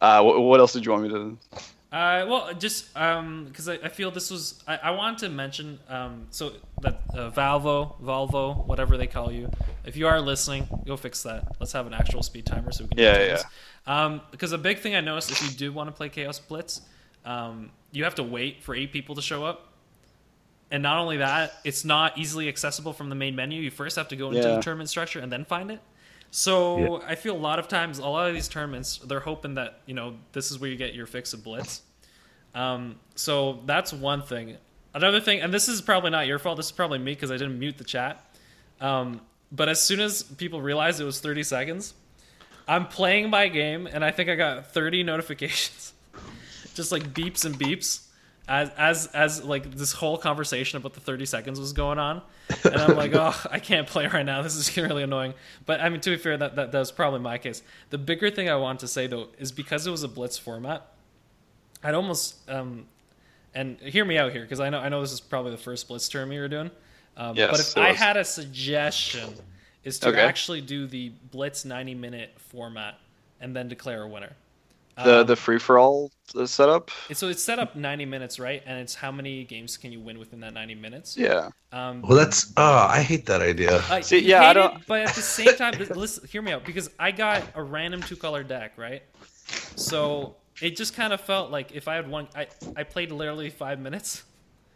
[0.00, 1.38] Uh, what, what else did you want me to?
[1.96, 6.26] Uh, well, just because I, I feel this was, I, I want to mention, um,
[6.30, 9.50] so that uh, Valvo, Volvo, whatever they call you,
[9.86, 11.56] if you are listening, go fix that.
[11.58, 12.96] Let's have an actual speed timer so we can.
[12.98, 13.44] do Yeah, things.
[13.86, 16.82] Um, because a big thing I noticed, if you do want to play Chaos Blitz,
[17.24, 19.72] um, you have to wait for eight people to show up.
[20.70, 23.62] And not only that, it's not easily accessible from the main menu.
[23.62, 24.56] You first have to go into Yeah.
[24.56, 25.80] the tournament structure and then find it.
[26.30, 29.80] So I feel a lot of times, a lot of these tournaments, they're hoping that
[29.86, 31.80] you know this is where you get your fix of blitz.
[32.56, 34.56] Um, so that's one thing.
[34.94, 36.56] Another thing, and this is probably not your fault.
[36.56, 38.24] This is probably me because I didn't mute the chat.
[38.80, 39.20] Um,
[39.52, 41.92] but as soon as people realized it was 30 seconds,
[42.66, 45.92] I'm playing my game, and I think I got 30 notifications,
[46.74, 48.06] just like beeps and beeps,
[48.48, 52.22] as as as like this whole conversation about the 30 seconds was going on,
[52.64, 54.40] and I'm like, oh, I can't play right now.
[54.40, 55.34] This is really annoying.
[55.66, 57.62] But I mean, to be fair, that that, that was probably my case.
[57.90, 60.88] The bigger thing I want to say though is because it was a blitz format,
[61.86, 62.84] I'd almost um,
[63.54, 65.86] and hear me out here because I know I know this is probably the first
[65.86, 66.70] blitz term you were doing.
[67.16, 67.98] Um, Yes, but if I was.
[67.98, 69.34] had a suggestion,
[69.84, 70.20] is to Okay.
[70.20, 72.98] actually do the blitz 90 minute format
[73.40, 74.32] and then declare a winner.
[75.04, 76.10] The Um, the free for all
[76.44, 76.90] setup.
[77.12, 78.62] so it's set up 90 minutes, right?
[78.66, 81.16] And it's how many games can you win within that 90 minutes?
[81.16, 81.50] Yeah.
[81.70, 83.80] Um, Well, that's oh, I hate that idea.
[83.88, 86.64] I See, yeah, I don't- it, but at the same time, listen, hear me out
[86.64, 89.02] because I got a random two color deck, right?
[89.76, 92.46] So it just kind of felt like if I had one, I
[92.76, 94.24] I played literally five minutes,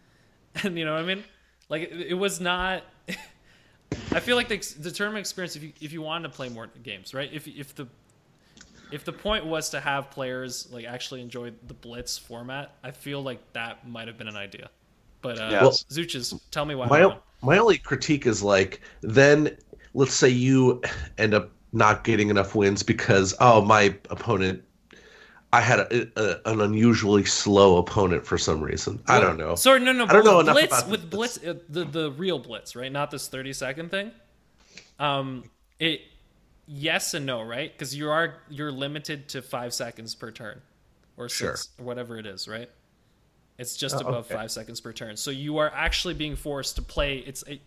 [0.63, 1.25] and you know what I mean?
[1.69, 2.83] Like it, it was not.
[4.13, 6.69] I feel like the, the tournament experience, if you if you wanted to play more
[6.83, 7.31] games, right?
[7.33, 7.89] If if the
[8.93, 13.23] if the point was to have players like actually enjoy the blitz format, I feel
[13.23, 14.71] like that might have been an idea.
[15.23, 15.63] But uh, Yeah.
[15.63, 16.87] Well, tell me why.
[16.87, 19.57] my my only critique is like then
[19.95, 20.81] let's say you
[21.19, 24.63] end up not getting enough wins because oh my opponent
[25.53, 29.03] I had a, a, an unusually slow opponent for some reason.
[29.09, 29.57] I don't know.
[29.57, 30.05] Sorry, no, no.
[30.05, 31.11] I don't know with enough Blitz, about with.
[31.11, 32.91] Blitz, uh, the the real Blitz, right?
[32.93, 34.13] Not this thirty second thing.
[34.99, 35.45] Um,
[35.81, 36.03] it
[36.69, 37.73] yes and no, right?
[37.73, 40.61] Because you are you're limited to five seconds per turn,
[41.17, 41.57] or Sure.
[41.57, 42.71] six, or whatever it is, right?
[43.59, 44.35] It's just Oh, above okay.
[44.35, 45.17] five seconds per turn.
[45.17, 47.19] So you are actually being forced to play.
[47.19, 47.61] It's a,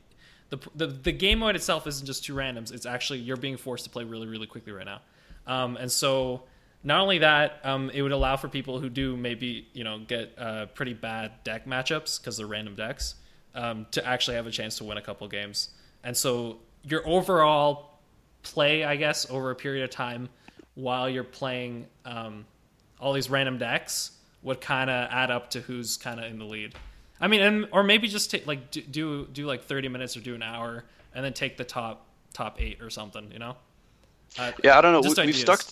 [0.50, 2.72] the, the the game mode itself isn't just two randoms.
[2.72, 5.02] It's actually you're being forced to play really really quickly right now.
[5.48, 6.44] Um, and so
[6.84, 10.34] not only that, um, it would allow for people who do maybe you know get
[10.38, 13.16] uh, pretty bad deck matchups because they're random decks
[13.56, 15.70] um, to actually have a chance to win a couple games.
[16.04, 18.00] And so your overall
[18.42, 20.30] play, I guess, over a period of time
[20.76, 22.46] while you're playing um,
[23.00, 24.12] all these random decks
[24.42, 26.76] would kind of add up to who's kind of in the lead.
[27.22, 30.36] I mean, and, or maybe just take like do, do like thirty minutes or do
[30.36, 30.84] an hour,
[31.16, 33.32] and then take the top top eight or something.
[33.32, 33.56] You know?
[34.38, 35.02] Uh, Yeah, I don't know.
[35.02, 35.64] We, we've stuck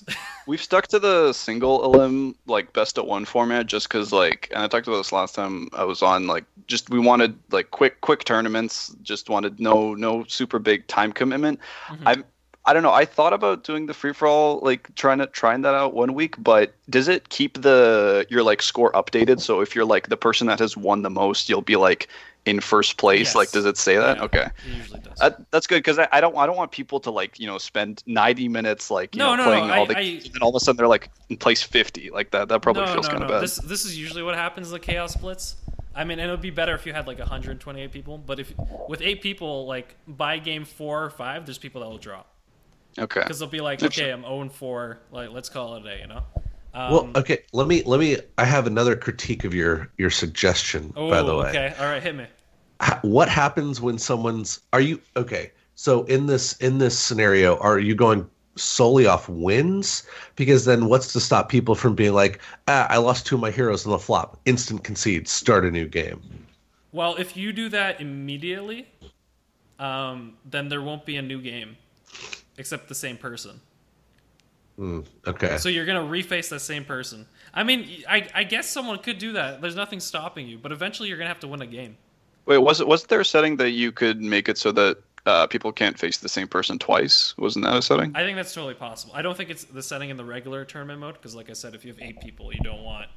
[0.48, 4.64] we've stuck to the single LM like best at one format just because like and
[4.64, 8.02] I talked about this last time I was on like just we wanted like quick
[8.02, 11.60] quick tournaments just wanted no no super big time commitment.
[11.90, 12.00] Mhm.
[12.06, 12.24] I'm
[12.66, 12.92] I don't know.
[12.92, 16.14] I thought about doing the free for all, like trying to trying that out one
[16.14, 19.40] week, but does it keep the your like score updated?
[19.42, 22.08] So if you're like the person that has won the most, you'll be like
[22.46, 23.30] in first place.
[23.30, 23.36] Yes.
[23.36, 24.18] Like, does it say that?
[24.18, 25.18] Yeah, Okay, It usually does.
[25.20, 27.58] that, that's good because I, I don't I don't want people to like you know
[27.58, 30.26] spend 90 minutes like you No, know no, no, playing all I- the I- games,
[30.26, 32.12] and then all of a sudden they're like in place 50.
[32.12, 33.36] Like that that probably no, feels no, kind of no.
[33.36, 33.44] bad.
[33.44, 35.56] This this is usually what happens in the Chaos Blitz.
[35.96, 38.54] I mean, and it would be better if you had like 128 people, but if
[38.88, 42.28] with eight people, like by game four or five, there's people that will drop
[43.00, 43.22] okay.
[43.22, 46.02] because they'll be like, okay, I'm 0 and 4, like let's call it a day,
[46.02, 46.24] you know.
[46.74, 47.40] Um, Well, okay.
[47.52, 48.18] Let me let me.
[48.38, 50.94] I have another critique of your your suggestion.
[50.96, 52.26] oh, by the way, okay, all right, hit me.
[53.02, 54.62] What happens when someone's?
[54.74, 55.52] Are you okay?
[55.76, 60.04] So in this in this scenario, are you going solely off wins?
[60.36, 63.52] Because then, what's to stop people from being like, ah, I lost two of my
[63.52, 66.22] heroes in the flop, instant concede, start a new game.
[66.92, 68.88] Well, if you do that immediately,
[69.80, 71.78] um, then there won't be a new game,
[72.62, 73.60] except the same person.
[75.28, 75.58] Okay.
[75.58, 77.28] So you're gonna reface that same person.
[77.54, 79.62] I mean, I, I guess someone could do that.
[79.62, 81.98] There's nothing stopping you, but eventually you're gonna have to win a game.
[82.46, 84.98] Wait, was it was there a setting that you could make it so that
[85.28, 87.38] uh, people can't face the same person twice?
[87.38, 88.12] Wasn't that a setting?
[88.16, 89.14] I think that's totally possible.
[89.16, 91.76] I don't think it's the setting in the regular tournament mode because, like I said,
[91.76, 93.08] if you have eight people, you don't want.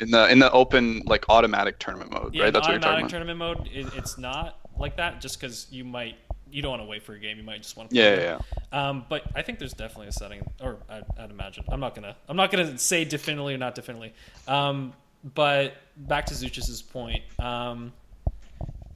[0.00, 2.48] In the in the open like automatic tournament mode, Yeah, right?
[2.48, 3.10] in That's what you're talking automatic about.
[3.10, 5.20] tournament mode, it, it's not like that.
[5.20, 6.16] Just because you might,
[6.52, 7.38] you don't want to wait for a game.
[7.38, 7.96] You might just want to.
[7.96, 8.38] Yeah, yeah,
[8.72, 8.88] yeah.
[8.88, 11.64] Um, but I think there's definitely a setting, or I, I'd imagine.
[11.68, 14.12] I'm not gonna, I'm not gonna say definitely or not definitely.
[14.46, 14.92] Um,
[15.34, 17.92] but back to Zuchus's point, um,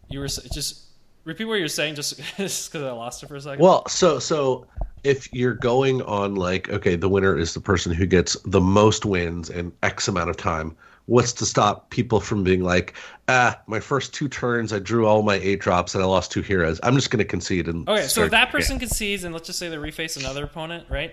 [0.09, 0.87] you were just
[1.25, 3.63] repeat what you're saying, just because I lost it for a second.
[3.63, 4.67] Well, so so
[5.05, 9.05] if you're going on like okay, the winner is the person who gets the most
[9.05, 10.77] wins in X amount of time.
[11.07, 12.95] What's to stop people from being like,
[13.29, 16.43] ah, my first two turns, I drew all my eight drops and I lost two
[16.43, 16.81] heroes.
[16.83, 17.89] I'm just going to concede and.
[17.89, 20.17] Okay, so start if that the game." person concedes, and let's just say they reface
[20.17, 21.13] another opponent, right?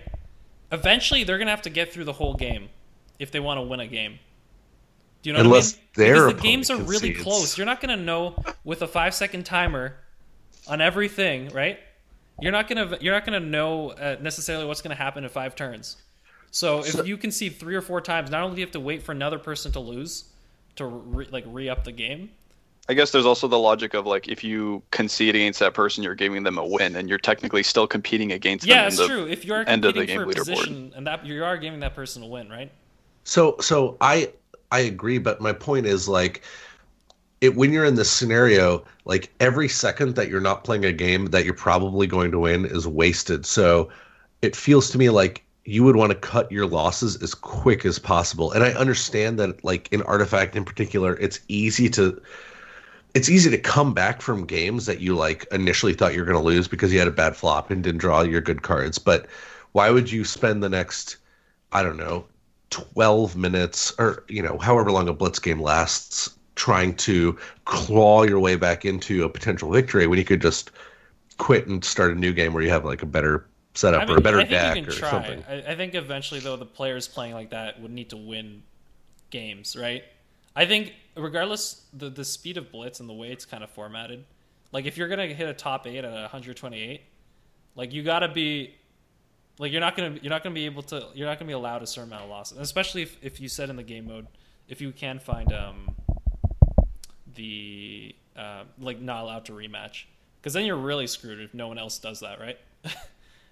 [0.72, 2.68] Eventually, they're gonna have to get through the whole game
[3.20, 4.18] if they want to win a game.
[5.22, 5.88] Do you know Unless what I mean?
[5.94, 7.56] their because the games are opponent really close.
[7.56, 9.96] You're not gonna know with a five second timer
[10.66, 11.78] on everything, right?
[12.40, 15.96] You're not gonna you're not gonna know uh, necessarily what's gonna happen in five turns.
[16.54, 18.80] So if So- you concede three or four times, not only do you have to
[18.80, 20.26] wait for another person to lose
[20.76, 22.30] to re, like re up the game.
[22.88, 26.14] I guess there's also the logic of like if you concede against that person, you're
[26.14, 28.86] giving them a win, and you're technically still competing against Yeah, them.
[28.86, 29.26] in it's true.
[29.26, 31.80] If you're end of the competing for a game position, and that you are giving
[31.80, 32.70] that person a win, right?
[33.24, 34.30] So so I
[34.70, 36.44] I agree, but my point is like
[37.40, 41.26] it when you're in this scenario, like every second that you're not playing a game
[41.26, 43.44] that you're probably going to win is wasted.
[43.44, 43.88] So
[44.42, 47.98] it feels to me like you would want to cut your losses as quick as
[47.98, 48.52] possible.
[48.52, 52.20] And I understand that like in Artifact in particular, it's easy to
[53.14, 56.38] it's easy to come back from games that you like initially thought you were going
[56.38, 58.98] to lose because you had a bad flop and didn't draw your good cards.
[58.98, 59.26] But
[59.72, 61.16] why would you spend the next
[61.72, 62.26] I don't know
[62.70, 68.38] 12 minutes or you know however long a blitz game lasts trying to claw your
[68.38, 70.70] way back into a potential victory when you could just
[71.38, 74.16] quit and start a new game where you have like a better setup I or
[74.16, 75.10] a better deck or try.
[75.10, 75.44] something.
[75.48, 78.62] I, I think eventually, though, the players playing like that would need to win
[79.30, 80.04] games, right?
[80.56, 84.24] I think regardless the the speed of blitz and the way it's kind of formatted,
[84.72, 87.02] like if you're gonna hit a top eight at 128,
[87.76, 88.74] like you gotta be.
[89.56, 91.80] Like you're not gonna you're not gonna be able to you're not gonna be allowed
[91.80, 94.26] a certain amount of losses, especially if, if you said in the game mode
[94.68, 95.94] if you can find um
[97.34, 100.04] the uh, like not allowed to rematch
[100.40, 102.58] because then you're really screwed if no one else does that right.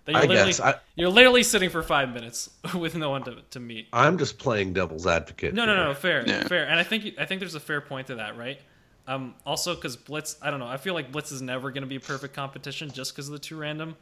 [0.04, 3.22] then you're I literally guess I, you're literally sitting for five minutes with no one
[3.24, 3.88] to, to meet.
[3.92, 5.54] I'm just playing devil's advocate.
[5.54, 5.84] No, no, here.
[5.84, 6.46] no, fair, Yeah.
[6.48, 8.60] fair, and I think I think there's a fair point to that, right?
[9.06, 11.88] Um, also, because Blitz, I don't know, I feel like Blitz is never going to
[11.88, 13.96] be a perfect competition just because of the two random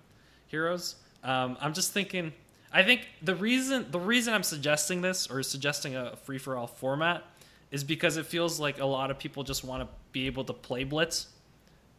[0.47, 0.97] heroes.
[1.25, 2.33] Um, I'm just thinking,
[2.73, 6.67] I think the reason the reason I'm suggesting this or suggesting a free for all
[6.67, 7.25] format
[7.71, 10.53] is because it feels like a lot of people just want to be able to
[10.53, 11.29] play Blitz,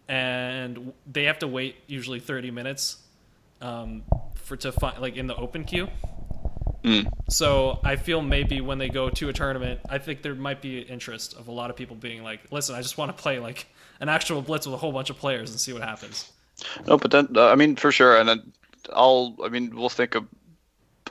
[0.07, 2.97] and they have to wait usually 30 minutes
[3.61, 4.03] um,
[4.35, 5.87] for to find like in the open queue.
[6.83, 7.11] Mm.
[7.29, 10.79] So I feel maybe when they go to a tournament, I think there might be
[10.79, 13.67] interest of a lot of people being like, "Listen, I just want to play like
[13.99, 16.31] an actual blitz with a whole bunch of players and see what happens."
[16.87, 18.51] No, but then uh, I mean for sure, and then
[18.93, 20.25] I'll I mean we'll think of.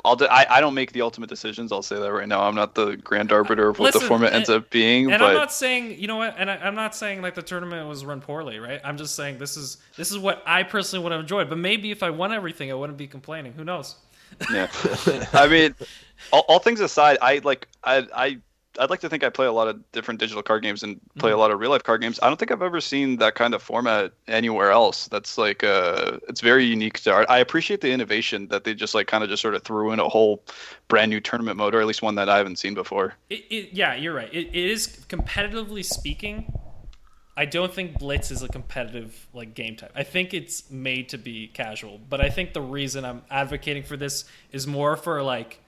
[0.05, 1.73] I'll do, I, I don't make the ultimate decisions.
[1.73, 2.43] I'll say that right now.
[2.43, 5.11] I'm not the grand arbiter of what the Listen, format ends and- up being.
[5.11, 6.35] And but I'm not saying, you know what?
[6.39, 8.81] And I, I'm not saying like the tournament was run poorly, right?
[8.85, 11.49] I'm just saying this is this is what I personally would have enjoyed.
[11.49, 13.53] But maybe if I won everything, I wouldn't be complaining.
[13.53, 13.97] Who knows?
[14.53, 14.69] yeah,
[15.33, 15.75] I mean,
[16.33, 18.39] all, all things aside, I like I I
[18.79, 21.33] I'd like to think I play a lot of different digital card games and play
[21.33, 22.21] a lot of real life card games.
[22.23, 25.09] I don't think I've ever seen that kind of format anywhere else.
[25.09, 27.27] That's like uh, it's very unique to art.
[27.29, 29.99] I appreciate the innovation that they just like kind of just sort of threw in
[29.99, 30.45] a whole
[30.89, 33.15] brand new tournament mode, or at least one that I haven't seen before.
[33.29, 34.33] It, it, yeah, you're right.
[34.33, 36.53] It, it is competitively speaking.
[37.37, 39.93] I don't think Blitz is a competitive like game type.
[39.95, 41.99] I think it's made to be casual.
[42.09, 45.61] But I think the reason I'm advocating for this is more for like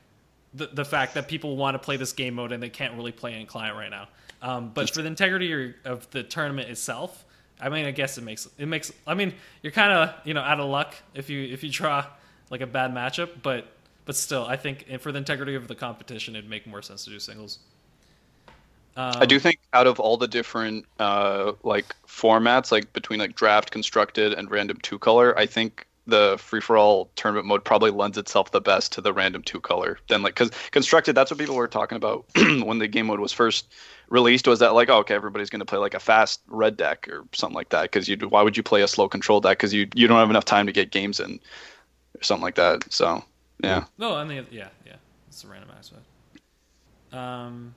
[0.55, 3.13] the, the fact that people want to play this game mode and they can't really
[3.13, 4.09] play in client right now.
[4.43, 7.25] Um, but for the integrity of the tournament itself,
[7.61, 8.93] I mean, I guess it makes it makes.
[9.07, 12.05] I mean, you're kind of you know out of luck if you if you draw
[12.51, 13.67] like a bad matchup, but
[14.05, 17.11] but still, I think for the integrity of the competition, it'd make more sense to
[17.11, 17.61] do singles.
[18.97, 23.37] Um, I do think out of all the different uh, like formats, like between like
[23.37, 27.91] draft, constructed, and random two color, I think the free for all tournament mode probably
[27.91, 29.99] lends itself the best to the random two color.
[30.09, 33.33] Then like because constructed, that's what people were talking about when the game mode was
[33.33, 33.73] first
[34.09, 34.47] released.
[34.49, 37.25] Was that like oh, okay, everybody's going to play like a fast red deck or
[37.33, 37.83] something like that?
[37.83, 39.59] Because you why would you play a slow control deck?
[39.59, 41.39] Because you you don't have enough time to get games in
[42.19, 42.93] or something like that.
[42.93, 43.23] So
[43.63, 43.85] yeah.
[43.97, 44.97] No, I mean yeah yeah,
[45.29, 46.03] it's a random aspect.
[47.13, 47.75] Um.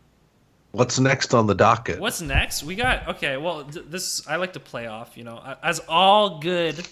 [0.72, 2.02] What's next on the docket?
[2.02, 2.64] What's next?
[2.64, 3.38] We got okay.
[3.38, 5.16] Well, th- this I like to play off.
[5.16, 6.86] You know, as all good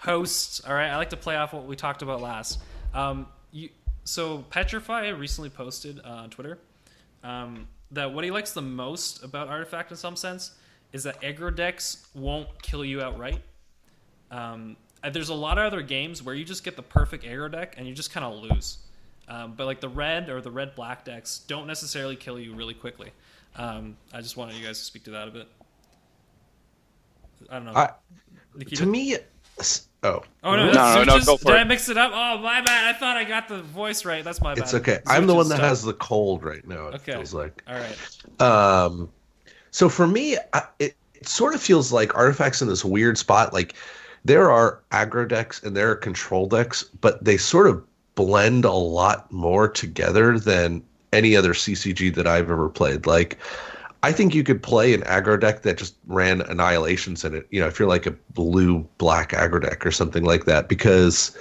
[0.00, 0.60] hosts.
[0.66, 2.60] All right, I like to play off what we talked about last.
[2.94, 3.68] Um, you,
[4.04, 6.58] so Petrify recently posted uh, on Twitter
[7.22, 10.52] um, that what he likes the most about Artifact, in some sense,
[10.92, 13.40] is that aggro decks won't kill you outright.
[14.30, 14.76] Um,
[15.12, 17.86] there's a lot of other games where you just get the perfect aggro deck and
[17.86, 18.78] you just kind of lose.
[19.28, 22.74] Um, but like the red or the red black decks don't necessarily kill you really
[22.74, 23.12] quickly.
[23.56, 25.48] Um, I just wanted you guys to speak to that a bit.
[27.48, 27.72] I don't know.
[27.72, 27.90] I,
[28.74, 29.16] to me,
[30.02, 30.22] Oh.
[30.42, 30.72] Oh no!
[30.72, 31.58] No, no, no, go for did it.
[31.58, 32.12] I mix it up?
[32.14, 32.94] Oh my bad!
[32.94, 34.24] I thought I got the voice right.
[34.24, 34.64] That's my bad.
[34.64, 35.00] It's okay.
[35.06, 36.88] I'm the one that has the cold right now.
[36.88, 37.12] It okay.
[37.12, 37.62] feels like.
[37.68, 38.40] All right.
[38.40, 39.10] Um,
[39.70, 43.52] so for me, I, it, it sort of feels like artifacts in this weird spot.
[43.52, 43.74] Like
[44.24, 47.84] there are aggro decks and there are control decks, but they sort of
[48.14, 50.82] blend a lot more together than
[51.12, 53.06] any other CCG that I've ever played.
[53.06, 53.38] Like
[54.02, 57.46] I think you could play an aggro deck that just ran annihilations in it.
[57.50, 61.36] You know, if you're like a blue black aggro deck or something like that, because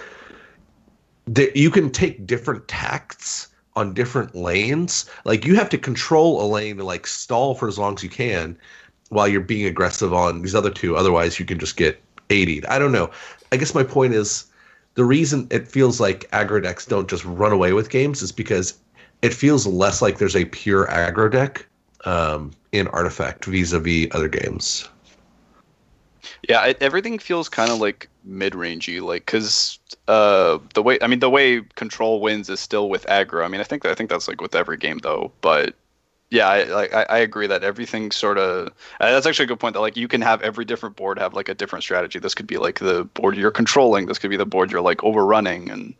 [1.26, 5.10] the, you can take different tacts on different lanes.
[5.24, 8.10] Like you have to control a lane to like stall for as long as you
[8.10, 8.57] can
[9.10, 10.97] while you're being aggressive on these other two.
[10.97, 12.66] Otherwise, you can just get 80'd.
[12.66, 13.10] I don't know.
[13.51, 14.45] I guess my point is
[14.95, 18.78] the reason it feels like aggro decks don't just run away with games is because
[19.22, 21.66] it feels less like there's a pure aggro deck
[22.06, 24.88] um, in Artifact vis-a-vis other games.
[26.47, 31.20] Yeah, it, everything feels kind of like mid-rangey, like because uh, the way I mean
[31.20, 33.43] the way control wins is still with aggro.
[33.43, 35.76] I mean, I think I think that's like with every game though, but
[36.30, 38.68] yeah, I I, I agree that everything sort of
[39.00, 39.74] uh, that's actually a good point.
[39.74, 42.20] That like you can have every different board have like a different strategy.
[42.20, 44.06] This could be like the board you're controlling.
[44.06, 45.93] This could be the board you're like overrunning, and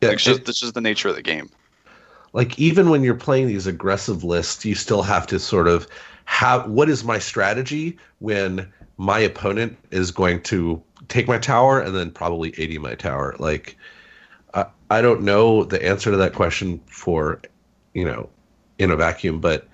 [0.00, 1.50] yeah, it's just this is the nature of the game
[2.32, 5.86] like even when you're playing these aggressive lists, you still have to sort of
[6.26, 11.94] have what is my strategy when my opponent is going to take my tower and
[11.94, 13.34] then probably 80 my tower.
[13.38, 13.76] Like
[14.54, 17.40] I, I don't know the answer to that question for
[17.94, 18.28] you know
[18.78, 19.66] in a vacuum, but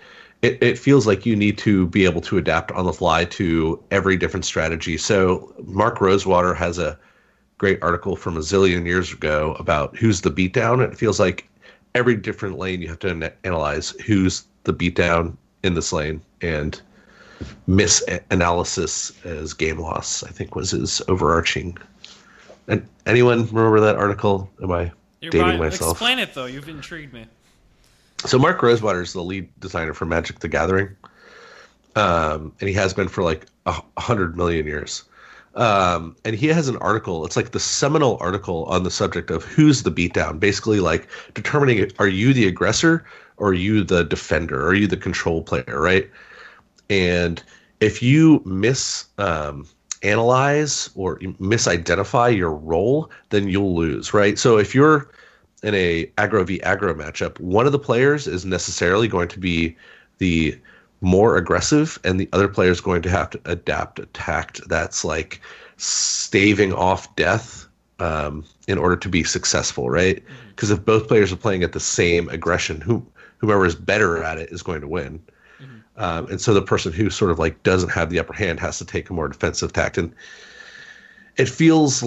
[0.43, 3.83] it, it feels like you need to be able to adapt on the fly to
[3.91, 4.97] every different strategy.
[4.97, 6.99] So Mark Rosewater has a
[7.59, 10.87] great article from a zillion years ago about who's the beatdown.
[10.87, 11.49] It feels like
[11.95, 16.81] every different lane you have to analyze who's the beatdown in this lane and
[17.69, 21.77] misanalysis as game loss i think was his overarching.
[22.67, 24.51] And anyone remember that article?
[24.63, 25.01] Am i dating myself?
[25.21, 25.91] You're dating myself?
[25.93, 26.47] explain it though.
[26.47, 27.27] You've intrigued me.
[28.25, 30.97] So mark rosewater is the lead designer for magic the gathering
[31.97, 35.05] um, and he has been for like a hundred million years
[35.57, 37.25] um, and he has an article.
[37.25, 40.41] It's like the seminal article on the subject of who's the beatdown.
[40.41, 43.05] Basically, like determining are you the aggressor
[43.37, 44.67] or are you the defender?
[44.67, 45.81] Are you the control player?
[45.81, 46.11] Right.
[46.91, 47.43] And
[47.81, 49.67] if you miss um,
[50.03, 54.13] analyze or misidentify your role, then you'll lose.
[54.13, 54.39] Right.
[54.39, 55.11] So if you're
[55.63, 59.77] in a aggro v aggro matchup, one of the players is necessarily going to be
[60.19, 60.59] the
[61.05, 65.05] more aggressive, and the other player is going to have to adapt a tact that's
[65.05, 65.41] like
[65.77, 67.67] staving off death
[67.99, 70.23] um, in order to be successful, right?
[70.49, 70.79] Because mm-hmm.
[70.79, 73.07] if both players are playing at the same aggression, who
[73.39, 75.23] whomever is better at it is going to win.
[75.61, 76.03] Mm-hmm.
[76.03, 78.79] Um, and so the person who sort of like doesn't have the upper hand has
[78.79, 79.99] to take a more defensive tact.
[79.99, 80.15] And
[81.37, 82.03] it feels,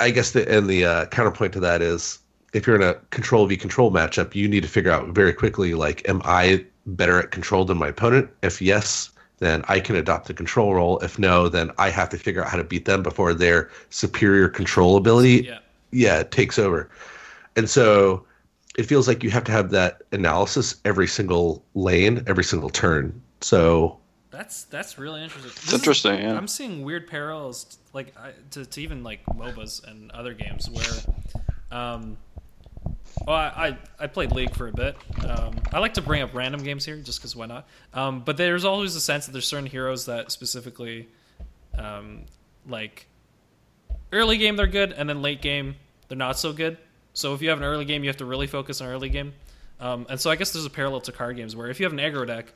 [0.00, 2.18] I guess, the, and the uh, counterpoint to that is
[2.52, 5.74] if you're in a control v control matchup, you need to figure out very quickly
[5.74, 8.30] like, am I better at control than my opponent?
[8.42, 10.98] If yes, then I can adopt the control role.
[11.00, 14.48] If no, then I have to figure out how to beat them before their superior
[14.48, 15.58] control ability Yeah.
[15.92, 16.90] yeah takes over.
[17.56, 18.24] And so
[18.76, 23.20] it feels like you have to have that analysis every single lane, every single turn.
[23.40, 23.98] So
[24.30, 25.48] That's that's really interesting.
[25.50, 26.36] This It's is- interesting, yeah.
[26.36, 28.14] I'm seeing weird parallels, like
[28.52, 30.84] to, to even like MOBAs and other games where,
[31.72, 32.16] um,
[33.26, 34.96] well, I, I played League for a bit.
[35.26, 37.68] Um, I like to bring up random games here just because why not?
[37.92, 41.08] Um, but there's always a sense that there's certain heroes that specifically,
[41.78, 42.22] um,
[42.66, 43.06] like
[44.12, 45.76] early game they're good, and then late game
[46.08, 46.78] they're not so good.
[47.12, 49.32] So if you have an early game, you have to really focus on early game.
[49.80, 51.92] Um, and so I guess there's a parallel to card games where if you have
[51.92, 52.52] an aggro deck,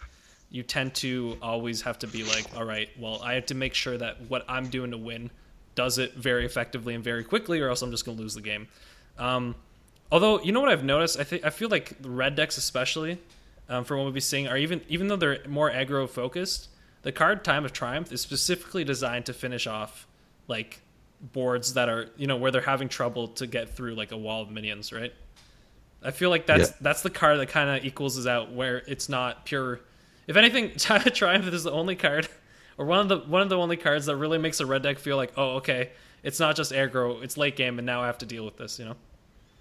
[0.51, 3.75] you tend to always have to be like, all right, well, I have to make
[3.75, 5.31] sure that what I'm doing to win
[5.75, 8.41] does it very effectively and very quickly, or else I'm just going to lose the
[8.41, 8.69] game.
[9.19, 9.57] Um,
[10.13, 11.19] although, you know what I've noticed?
[11.19, 13.19] I think I feel like the red decks, especially
[13.69, 16.69] um, for what we'll be seeing, are even even though they're more aggro focused,
[17.03, 20.07] the card Time of Triumph is specifically designed to finish off
[20.49, 20.81] like
[21.33, 24.43] boards that are you know where they're having trouble to get through like a wall
[24.43, 25.13] of minions, right?
[26.03, 26.77] I feel like that's Yeah.
[26.83, 29.81] that's the card that kind of equals us out where it's not pure.
[30.27, 32.29] If anything, Time of Triumph is the only card,
[32.77, 34.99] or one of the one of the only cards that really makes a red deck
[34.99, 35.91] feel like, oh, okay,
[36.23, 38.79] it's not just aggro, it's late game, and now I have to deal with this.
[38.79, 38.97] You know?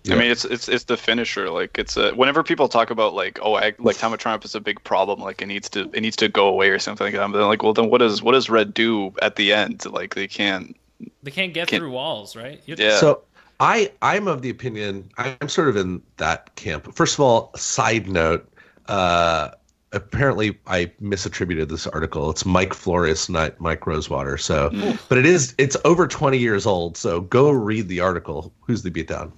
[0.04, 0.16] Yeah.
[0.16, 1.49] I mean, it's it's it's the finisher.
[1.49, 4.54] Like it's a whenever people talk about like oh ag- like time of triumph is
[4.54, 5.20] a big problem.
[5.22, 7.32] Like it needs to it needs to go away or something like that.
[7.32, 9.86] But then like well then what does what does red do at the end?
[9.86, 10.76] Like they can't.
[11.24, 12.62] They can't get Can't- through walls, right?
[12.66, 12.97] You- Yeah.
[12.97, 13.22] So
[13.60, 16.93] I I'm of the opinion I'm sort of in that camp.
[16.95, 18.45] First of all, side note,
[18.89, 19.51] uh
[19.94, 22.30] apparently I misattributed this article.
[22.30, 24.38] It's Mike Flores, not Mike Rosewater.
[24.38, 24.70] So
[25.10, 28.52] but it is it's over 20 years old, so go read the article.
[28.62, 29.32] Who's the beatdown?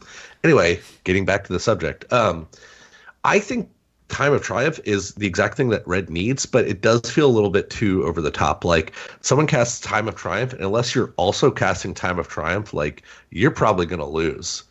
[0.43, 2.12] Anyway, getting back to the subject.
[2.12, 2.47] Um
[3.24, 3.70] I think
[4.08, 7.34] Time of Triumph is the exact thing that Red needs, but it does feel a
[7.34, 8.64] little bit too over the top.
[8.64, 13.01] Like someone casts Time of Triumph, and unless you're also casting Time of Triumph, like
[13.32, 14.64] you're probably going to lose.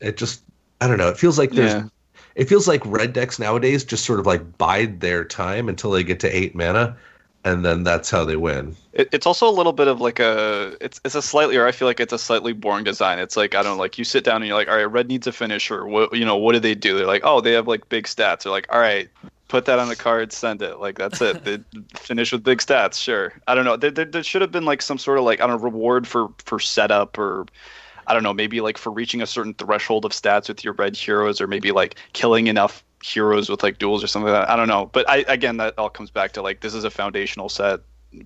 [0.00, 0.42] It just,
[0.80, 1.08] I don't know.
[1.08, 1.88] It feels like there's, Yeah.
[2.34, 6.04] It feels like Red decks nowadays just sort of like bide their time until they
[6.04, 6.96] get to eight mana,
[7.44, 8.76] and then that's how they win.
[8.92, 11.72] It, it's also a little bit of like a it's it's a slightly or I
[11.72, 13.18] feel like it's a slightly boring design.
[13.18, 15.08] It's like I don't know, like you sit down and you're like, all right, red
[15.08, 15.86] needs a finisher.
[15.86, 16.96] What you know, what do they do?
[16.98, 18.42] They're like, oh, they have like big stats.
[18.42, 19.08] They're like, all right,
[19.48, 20.78] put that on the card, send it.
[20.78, 21.44] Like that's it.
[21.44, 21.58] They
[21.96, 23.00] finish with big stats.
[23.02, 23.32] Sure.
[23.46, 23.76] I don't know.
[23.76, 26.06] There, there, there should have been like some sort of like I don't know reward
[26.06, 27.46] for for setup or.
[28.10, 30.96] I don't know, maybe like for reaching a certain threshold of stats with your red
[30.96, 34.50] heroes, or maybe like killing enough heroes with like duels or something like that.
[34.50, 34.90] I don't know.
[34.92, 37.78] But I again that all comes back to like this is a foundational set.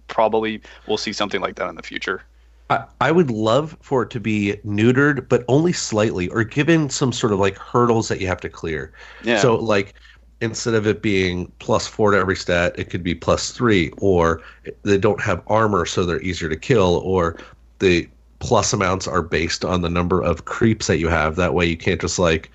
[0.08, 2.22] Probably we'll see something like that in the future.
[2.70, 7.12] I, I would love for it to be neutered, but only slightly, or given some
[7.12, 8.90] sort of like hurdles that you have to clear.
[9.22, 9.38] Yeah.
[9.38, 9.92] So like
[10.40, 14.40] instead of it being plus four to every stat, it could be plus three, or
[14.82, 17.36] they don't have armor, so they're easier to kill, or
[17.80, 18.08] the
[18.44, 21.36] plus amounts are based on the number of creeps that you have.
[21.36, 22.50] That way you can't just like,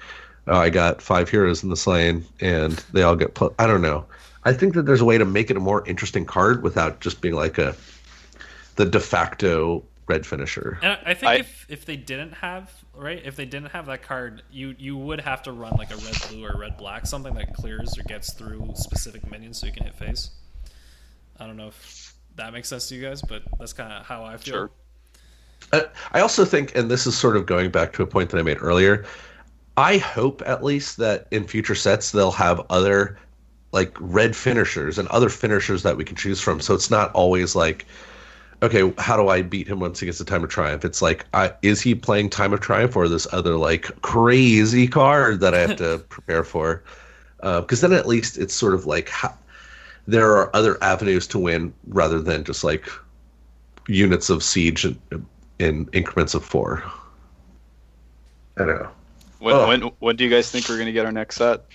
[0.47, 3.51] oh, I got five heroes in this lane and they all get plus.
[3.57, 4.05] I don't know.
[4.43, 7.21] I think that there's a way to make it a more interesting card without just
[7.21, 7.75] being like a
[8.75, 10.77] the de facto red finisher.
[10.83, 13.87] And I I think I- if if they didn't have right, if they didn't have
[13.87, 17.07] that card, you you would have to run like a red blue or red black,
[17.07, 20.29] something that clears or gets through specific minions so you can hit face.
[21.39, 24.23] I don't know if that makes sense to you guys, but that's kind of how
[24.23, 24.53] I feel.
[24.53, 24.71] Sure.
[25.72, 25.82] Uh,
[26.14, 28.43] I also think, and this is sort of going back to a point that I
[28.43, 29.05] made earlier,
[29.78, 33.18] I hope at least that in future sets they'll have other
[33.72, 36.60] like red finishers and other finishers that we can choose from.
[36.60, 37.86] So it's not always like,
[38.62, 40.84] okay, how do I beat him once he gets the time of triumph?
[40.84, 45.39] It's like, I, is he playing time of triumph or this other like crazy card
[45.41, 46.84] that I have to prepare for?
[47.41, 49.34] Because then at least it's sort of like how,
[50.07, 52.89] there are other avenues to win rather than just like
[53.88, 54.99] units of siege in,
[55.60, 56.84] in increments of four.
[58.57, 58.89] I don't know.
[59.39, 59.68] When, Ugh.
[59.68, 61.66] when when do you guys think we're gonna get our next set?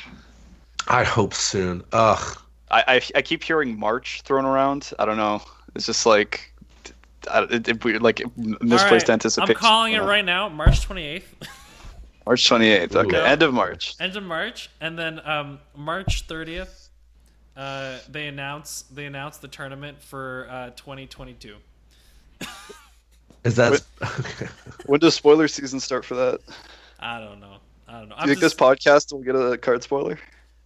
[0.89, 1.83] I hope soon.
[1.93, 2.39] Ugh.
[2.71, 4.91] I, I, I keep hearing March thrown around.
[4.99, 5.41] I don't know.
[5.75, 6.53] It's just like,
[7.31, 9.57] I, it, it, we- like misplaced All right, anticipation.
[9.57, 11.23] I'm calling it right now, March 28th,
[12.27, 12.97] March 28th.
[12.97, 13.23] Okay, Ooh.
[13.23, 13.97] end of March.
[14.01, 16.89] end of March, and then um, March 30th,
[17.57, 21.57] uh, they announce they announce the tournament for uh, 2022.
[23.45, 23.83] Is that
[24.87, 26.41] When does spoiler season start for that?
[27.01, 27.57] I don't know.
[27.87, 28.15] I don't know.
[28.17, 30.19] you I'm think this podcast will get a card spoiler?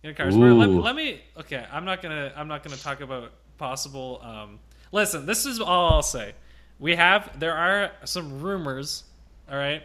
[0.02, 1.20] You know, Cars, let, me, let me.
[1.40, 2.32] Okay, I'm not gonna.
[2.36, 4.20] I'm not gonna talk about possible.
[4.22, 4.60] Um,
[4.92, 6.34] listen, this is all I'll say.
[6.78, 7.38] We have.
[7.40, 9.02] There are some rumors.
[9.50, 9.82] All right,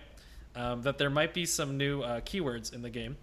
[0.56, 3.18] um, that there might be some new uh, keywords in the game,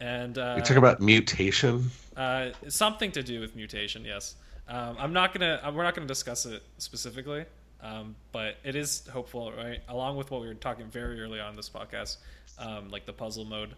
[0.00, 1.90] and uh, You talking about mutation?
[2.16, 4.04] uh, something to do with mutation.
[4.04, 4.34] Yes,
[4.68, 5.60] um, I'm not gonna.
[5.62, 7.44] uh, We're not gonna discuss it specifically,
[7.84, 9.80] um, but it is hopeful, right?
[9.88, 12.16] Along with what we were talking very early on in this podcast,
[12.58, 13.74] um, like the puzzle mode,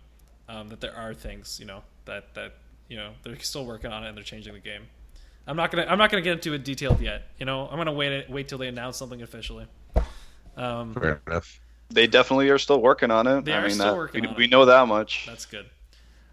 [0.48, 2.54] um, that there are things, you know, that that
[2.88, 4.82] you know they're still working on it and they're changing the game.
[5.48, 5.86] I'm not gonna.
[5.88, 7.28] I'm not gonna get into it detailed yet.
[7.38, 8.30] You know, I'm gonna wait.
[8.30, 9.66] Wait till they announce something officially.
[10.56, 11.60] Um, Fair enough.
[11.90, 13.44] They definitely are still working on it.
[13.44, 14.50] They I are mean, still that, working we, on we it.
[14.50, 15.26] know that much.
[15.26, 15.66] that's good.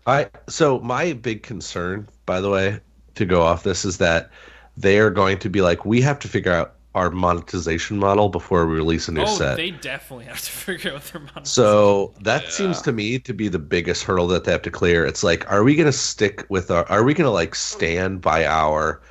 [0.05, 2.79] I so my big concern, by the way,
[3.15, 4.29] to go off this is that
[4.77, 8.67] they are going to be like, we have to figure out our monetization model before
[8.67, 9.55] we release a new Oh, set.
[9.57, 11.41] they definitely have to figure out their money.
[11.43, 12.49] So that Yeah.
[12.49, 15.05] seems to me to be the biggest hurdle that they have to clear.
[15.05, 16.85] It's like, are we going to stick with our?
[16.91, 19.01] Are we going to like stand by our,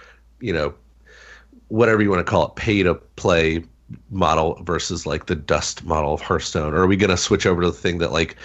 [0.41, 0.75] you know,
[1.69, 3.65] whatever you want to call it, pay to play
[4.11, 6.75] model versus like the dust model of Hearthstone?
[6.75, 8.37] Or are we going to switch over to the thing that like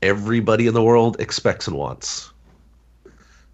[0.00, 2.32] everybody in the world expects and wants?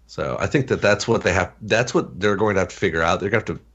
[0.07, 1.51] So I think that that's what they have.
[1.61, 3.19] That's what they're going to have to figure out.
[3.19, 3.65] They're going to have to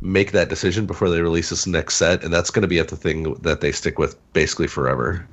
[0.00, 2.96] make that decision before they release this next set, and that's going to be the
[2.96, 5.26] thing that they stick with basically forever.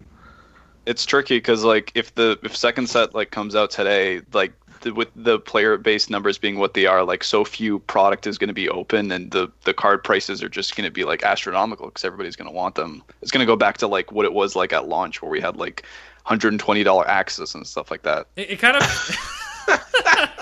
[0.85, 4.93] it's tricky because like if the if second set like comes out today like the,
[4.93, 8.49] with the player base numbers being what they are like so few product is going
[8.49, 11.87] to be open and the the card prices are just going to be like astronomical
[11.87, 14.33] because everybody's going to want them it's going to go back to like what it
[14.33, 15.83] was like at launch where we had like
[16.27, 18.83] $120 axes and stuff like that It, it kind of.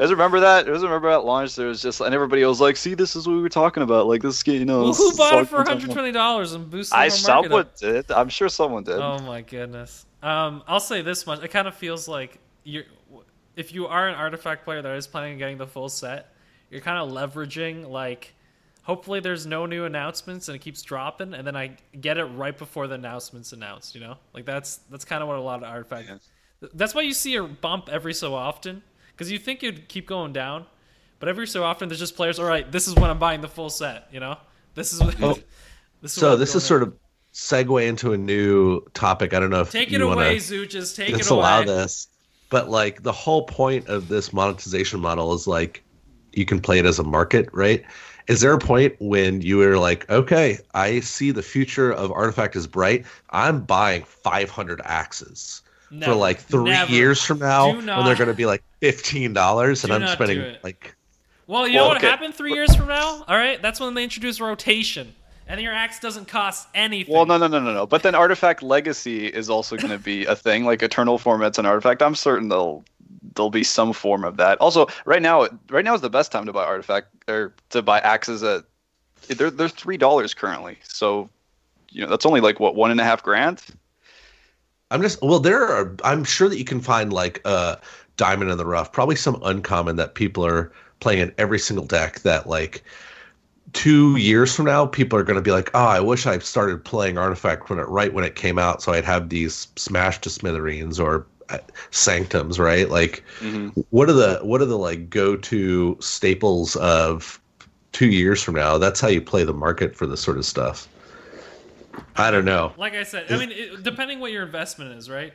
[0.00, 2.76] guys remember that you guys remember at launch there was just and everybody was like
[2.76, 5.14] see this is what we were talking about like this game you know well, who
[5.16, 7.76] bought it for 120 dollars and boosted i someone up?
[7.76, 10.06] did i'm sure someone did Oh my goodness.
[10.22, 12.84] Um, I'll say this much: it kind of feels like you're,
[13.56, 16.34] if you are an artifact player that is planning on getting the full set,
[16.70, 18.34] you're kind of leveraging like.
[18.82, 22.56] Hopefully, there's no new announcements and it keeps dropping, and then I get it right
[22.56, 23.94] before the announcements announced.
[23.94, 26.08] You know, like that's that's kind of what a lot of artifact.
[26.08, 26.68] Yeah.
[26.74, 28.82] That's why you see a bump every so often
[29.20, 30.64] because you think you'd keep going down,
[31.18, 32.38] but every so often there's just players.
[32.38, 34.08] All right, this is when I'm buying the full set.
[34.10, 34.38] You know,
[34.74, 35.22] this is what.
[35.22, 35.38] Oh,
[36.00, 36.96] this So this is sort of
[37.34, 39.34] segue into a new topic.
[39.34, 40.96] I don't know if Take it away, to Zooches.
[40.96, 42.08] Take it disallow allow this,
[42.48, 45.84] but like the whole point of this monetization model is like
[46.32, 47.84] you can play it as a market, right?
[48.26, 52.56] Is there a point when you are like, okay, I see the future of Artifact
[52.56, 53.04] is bright.
[53.28, 55.60] I'm buying 500 axes
[55.90, 56.12] Never.
[56.12, 56.92] for like three Never.
[56.92, 60.56] years from now Do when they're going to be like fifteen dollars, and I'm spending
[60.62, 60.94] like
[61.46, 62.08] Well, you Well, know what okay.
[62.08, 63.24] happened three years from now?
[63.26, 65.14] All right, that's when they introduce rotation,
[65.48, 67.12] and your axe doesn't cost anything.
[67.12, 67.86] Well, no, no, no, no, no.
[67.86, 70.64] But then Artifact Legacy is also going to be a thing.
[70.64, 72.02] Like Eternal formats and Artifact.
[72.02, 72.84] I'm certain they'll
[73.34, 74.58] there'll be some form of that.
[74.60, 77.98] Also, right now, right now is the best time to buy Artifact or to buy
[78.00, 78.64] axes at.
[79.26, 80.78] They're they're three dollars currently.
[80.82, 81.28] So,
[81.90, 83.62] you know, that's only like what one and a half grand.
[84.90, 85.94] I'm just well, there are.
[86.04, 87.78] I'm sure that you can find like a
[88.16, 92.20] diamond in the rough, probably some uncommon that people are playing in every single deck.
[92.20, 92.82] That like
[93.72, 96.84] two years from now, people are going to be like, "Oh, I wish I started
[96.84, 100.30] playing Artifact when it right when it came out, so I'd have these smashed to
[100.30, 101.58] smithereens or uh,
[101.90, 102.88] sanctums." Right?
[102.88, 103.80] Like, mm-hmm.
[103.90, 107.40] what are the what are the like go to staples of
[107.92, 108.76] two years from now?
[108.76, 110.88] That's how you play the market for this sort of stuff.
[112.16, 112.72] I don't know.
[112.76, 115.32] like I said, I mean, it, depending what your investment is, right?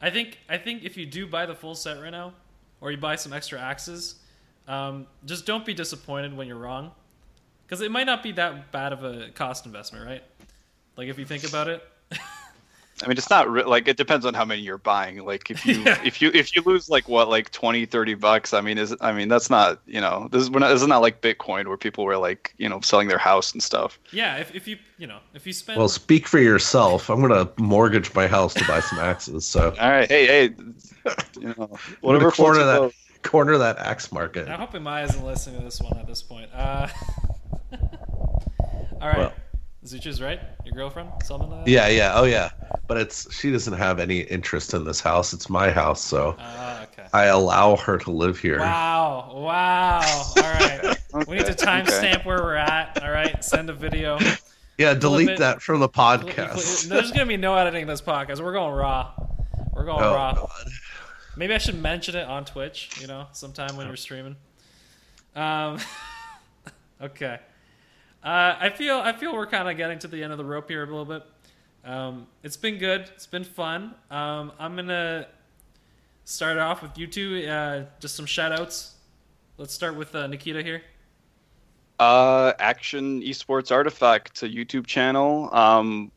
[0.00, 2.34] I think I think if you do buy the full set right now,
[2.80, 4.16] or you buy some extra axes,
[4.68, 6.92] um, just don't be disappointed when you're wrong,
[7.66, 10.22] because it might not be that bad of a cost investment, right?
[10.96, 11.82] Like if you think about it.
[13.02, 15.22] I mean, it's not re- like it depends on how many you're buying.
[15.24, 16.00] Like if you Yeah.
[16.02, 19.12] if you if you lose like what like 20, 30 bucks, I mean, is I
[19.12, 21.76] mean that's not you know this is we're not, this is not like Bitcoin where
[21.76, 23.98] people were like you know selling their house and stuff.
[24.12, 27.10] Yeah, if, if you you know if you spend Well, speak for yourself.
[27.10, 29.46] I'm gonna mortgage my house to buy some axes.
[29.46, 30.54] So All right, hey hey,
[31.38, 33.30] you know whatever whatever corner floats that boat.
[33.30, 34.48] corner that axe market.
[34.48, 36.48] I'm hoping Maya isn't listening to this one at this point.
[36.54, 36.88] Uh,
[39.02, 39.32] all right, Well.
[39.84, 40.40] Zooches right.
[40.64, 41.70] Your girlfriend, something like that.
[41.70, 42.50] Yeah, yeah, oh yeah.
[42.88, 45.32] But it's she doesn't have any interest in this house.
[45.32, 47.06] It's my house, so Ah, okay.
[47.12, 48.60] I allow her to live here.
[48.60, 49.32] Wow!
[49.34, 50.00] Wow!
[50.36, 50.96] All right.
[51.26, 53.02] We need to Okay, timestamp where we're at.
[53.02, 53.42] All right.
[53.42, 54.18] Send a video.
[54.76, 55.38] Yeah, delete it.
[55.38, 56.88] that from the podcast.
[56.88, 58.42] There's gonna be no editing this podcast.
[58.44, 59.12] We're going raw.
[59.72, 60.34] We're going Oh, raw.
[60.34, 60.68] God.
[61.34, 62.90] Maybe I should mention it on Twitch.
[63.00, 64.36] You know, sometime when you're streaming.
[65.34, 65.78] Um.
[67.00, 67.38] okay.
[68.22, 70.68] Uh, I feel I feel we're kind of getting to the end of the rope
[70.68, 71.22] here a little bit.
[71.86, 73.02] Um, it's been good.
[73.14, 73.94] It's been fun.
[74.10, 75.28] Um, I'm gonna
[76.24, 77.46] start off with you two.
[77.48, 78.96] Uh, just some shout outs.
[79.56, 80.82] Let's start with uh, Nikita here.
[82.00, 85.48] Uh, Action Esports Artifact, a YouTube channel.
[85.54, 86.10] Um,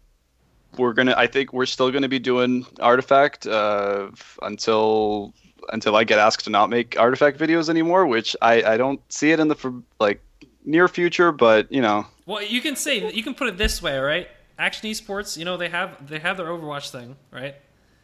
[0.78, 1.14] we're gonna.
[1.16, 4.10] I think we're still gonna be doing Artifact uh,
[4.42, 5.34] until
[5.72, 9.32] until I get asked to not make Artifact videos anymore, which I I don't see
[9.32, 10.20] it in the for, like
[10.66, 12.08] near future, but you know.
[12.26, 14.28] Well, you can say you can put it this way, right?
[14.60, 17.56] Action Esports, you know, they have they have their Overwatch thing, right?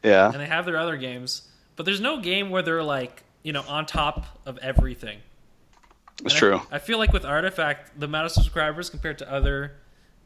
[0.03, 0.32] Yeah.
[0.32, 3.64] And they have their other games, but there's no game where they're like, you know,
[3.68, 5.20] on top of everything.
[6.24, 6.62] It's And true.
[6.72, 9.74] I, I feel like with Artifact, the amount of subscribers compared to other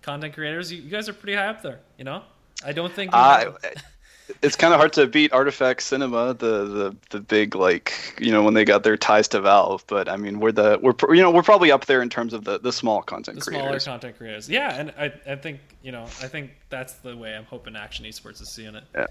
[0.03, 1.79] content creators, you, you guys are pretty high up there.
[1.97, 2.21] You know,
[2.63, 3.11] I don't think.
[3.13, 3.57] have-
[4.41, 8.43] it's kind of hard to beat Artifact Cinema, the, the the big like you know
[8.43, 9.83] when they got their ties to Valve.
[9.87, 12.43] But I mean, we're the we're you know we're probably up there in terms of
[12.43, 13.63] the the small content creators.
[13.63, 17.35] smaller content creators, yeah, and I, I think you know, I think that's the way
[17.35, 18.83] I'm hoping Action Esports is seeing it.
[18.93, 19.07] Yeah.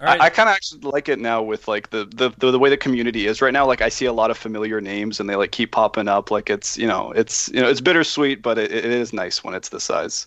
[0.00, 0.20] Right.
[0.20, 2.70] I, I kind of actually like it now with like the, the the the way
[2.70, 3.66] the community is right now.
[3.66, 6.30] Like I see a lot of familiar names and they like keep popping up.
[6.30, 9.54] Like it's you know it's you know it's bittersweet, but it, it is nice when
[9.54, 10.26] it's the size.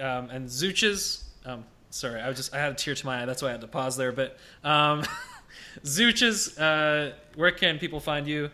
[0.00, 1.22] um, and Zooches.
[1.46, 3.24] Um, sorry, I was just I had a tear to my eye.
[3.26, 4.12] That's why I had to pause there.
[4.12, 5.04] But um,
[5.84, 8.50] Zooches, uh, where can people find you?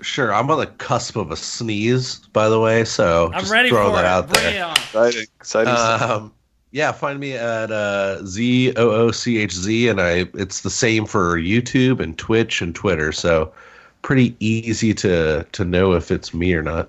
[0.00, 3.68] Sure, I'm on the cusp of a sneeze, by the way, so I'm just ready
[3.68, 4.08] throw for that it.
[4.08, 4.56] out Bring there.
[4.56, 4.72] it on.
[4.72, 5.74] Exciting, exciting.
[5.74, 6.32] Um,
[6.72, 10.70] yeah, find me at uh, Z O O C H Z, and I it's the
[10.70, 13.12] same for YouTube and Twitch and Twitter.
[13.12, 13.52] So
[14.00, 16.88] pretty easy to to know if it's me or not.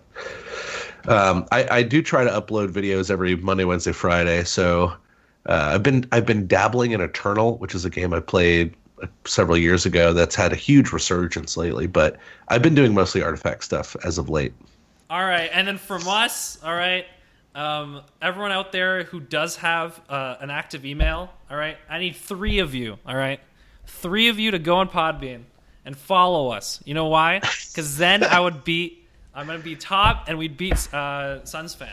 [1.08, 4.44] Um, I, I do try to upload videos every Monday, Wednesday, Friday.
[4.46, 4.94] So
[5.46, 9.08] uh, I've been I've been dabbling in Eternal, which is a game I played uh,
[9.26, 10.14] several years ago.
[10.14, 12.18] That's had a huge resurgence lately, but
[12.48, 14.54] I've been doing mostly artifact stuff as of late.
[15.10, 17.06] All right, and then from us, all right,
[17.56, 22.16] um, everyone out there who does have uh, an active email, all right, I need
[22.16, 23.39] three of you, all right,
[23.86, 25.44] three of you to go on Podbean
[25.86, 26.82] and follow us.
[26.86, 27.41] You know why?
[27.74, 31.89] Because then I would beat, I'm gonna be top, and we'd beat uh, Sunsfan,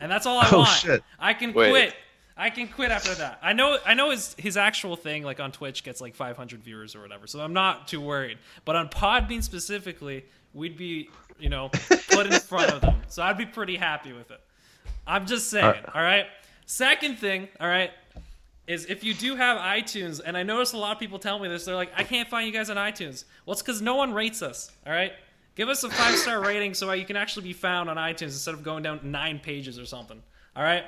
[0.00, 0.70] and that's all I Oh, want.
[0.70, 1.02] shit.
[1.18, 1.70] I can Wait.
[1.70, 1.94] quit.
[2.36, 3.38] I can quit after that.
[3.42, 3.78] I know.
[3.84, 7.26] I know his his actual thing, like on Twitch, gets like 500 viewers or whatever.
[7.26, 8.38] So I'm not too worried.
[8.64, 10.24] But on Podbean specifically,
[10.54, 11.68] we'd be, you know,
[12.10, 13.02] put in front of them.
[13.08, 14.40] So I'd be pretty happy with it.
[15.06, 15.64] I'm just saying.
[15.64, 15.94] Alright.
[15.94, 16.26] All right.
[16.66, 17.48] Second thing.
[17.60, 17.90] All right.
[18.66, 21.48] Is if you do have iTunes, and I notice a lot of people tell me
[21.48, 23.24] this, they're like, I can't find you guys on iTunes.
[23.44, 24.70] Well, it's because no one rates us.
[24.86, 25.12] All right.
[25.54, 28.54] Give us a five star rating so you can actually be found on iTunes instead
[28.54, 30.22] of going down nine pages or something.
[30.56, 30.84] All right.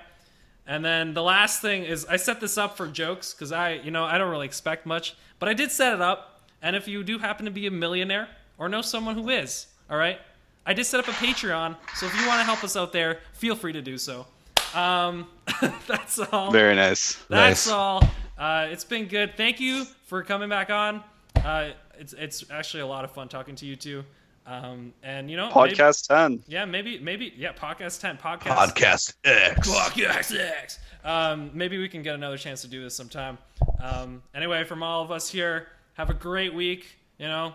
[0.67, 3.91] And then the last thing is I set this up for jokes because I, you
[3.91, 6.43] know, I don't really expect much, but I did set it up.
[6.63, 9.99] And if you do happen to be a millionaire or know someone who is, all
[9.99, 10.19] right,
[10.65, 11.77] I did set up a Patreon.
[11.97, 14.27] So if you want to help us out there, feel free to do so.
[14.75, 15.29] Um,
[15.87, 16.51] that's all.
[16.51, 17.17] Very nice.
[17.29, 17.69] That's Nice.
[17.69, 18.03] all.
[18.39, 19.37] Uh, it's been good.
[19.37, 21.03] Thank you for coming back on.
[21.45, 24.03] Uh, it's it's actually a lot of fun talking to you two.
[24.47, 26.43] Um, and you know, maybe- Podcast ten.
[26.47, 29.69] yeah, maybe maybe yeah, podcast ten, podcast Podcast X.
[29.69, 30.79] Podcast X.
[31.05, 33.39] Um, maybe we can get another chance to do this sometime.
[33.83, 36.97] Um, anyway, from all of us here, have a great week.
[37.19, 37.55] You know,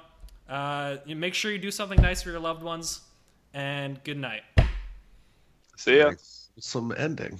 [0.50, 3.02] uh, you make sure you do something nice for your loved ones,
[3.54, 4.42] and good night.
[5.78, 6.14] See ya.
[6.60, 7.40] Some ending.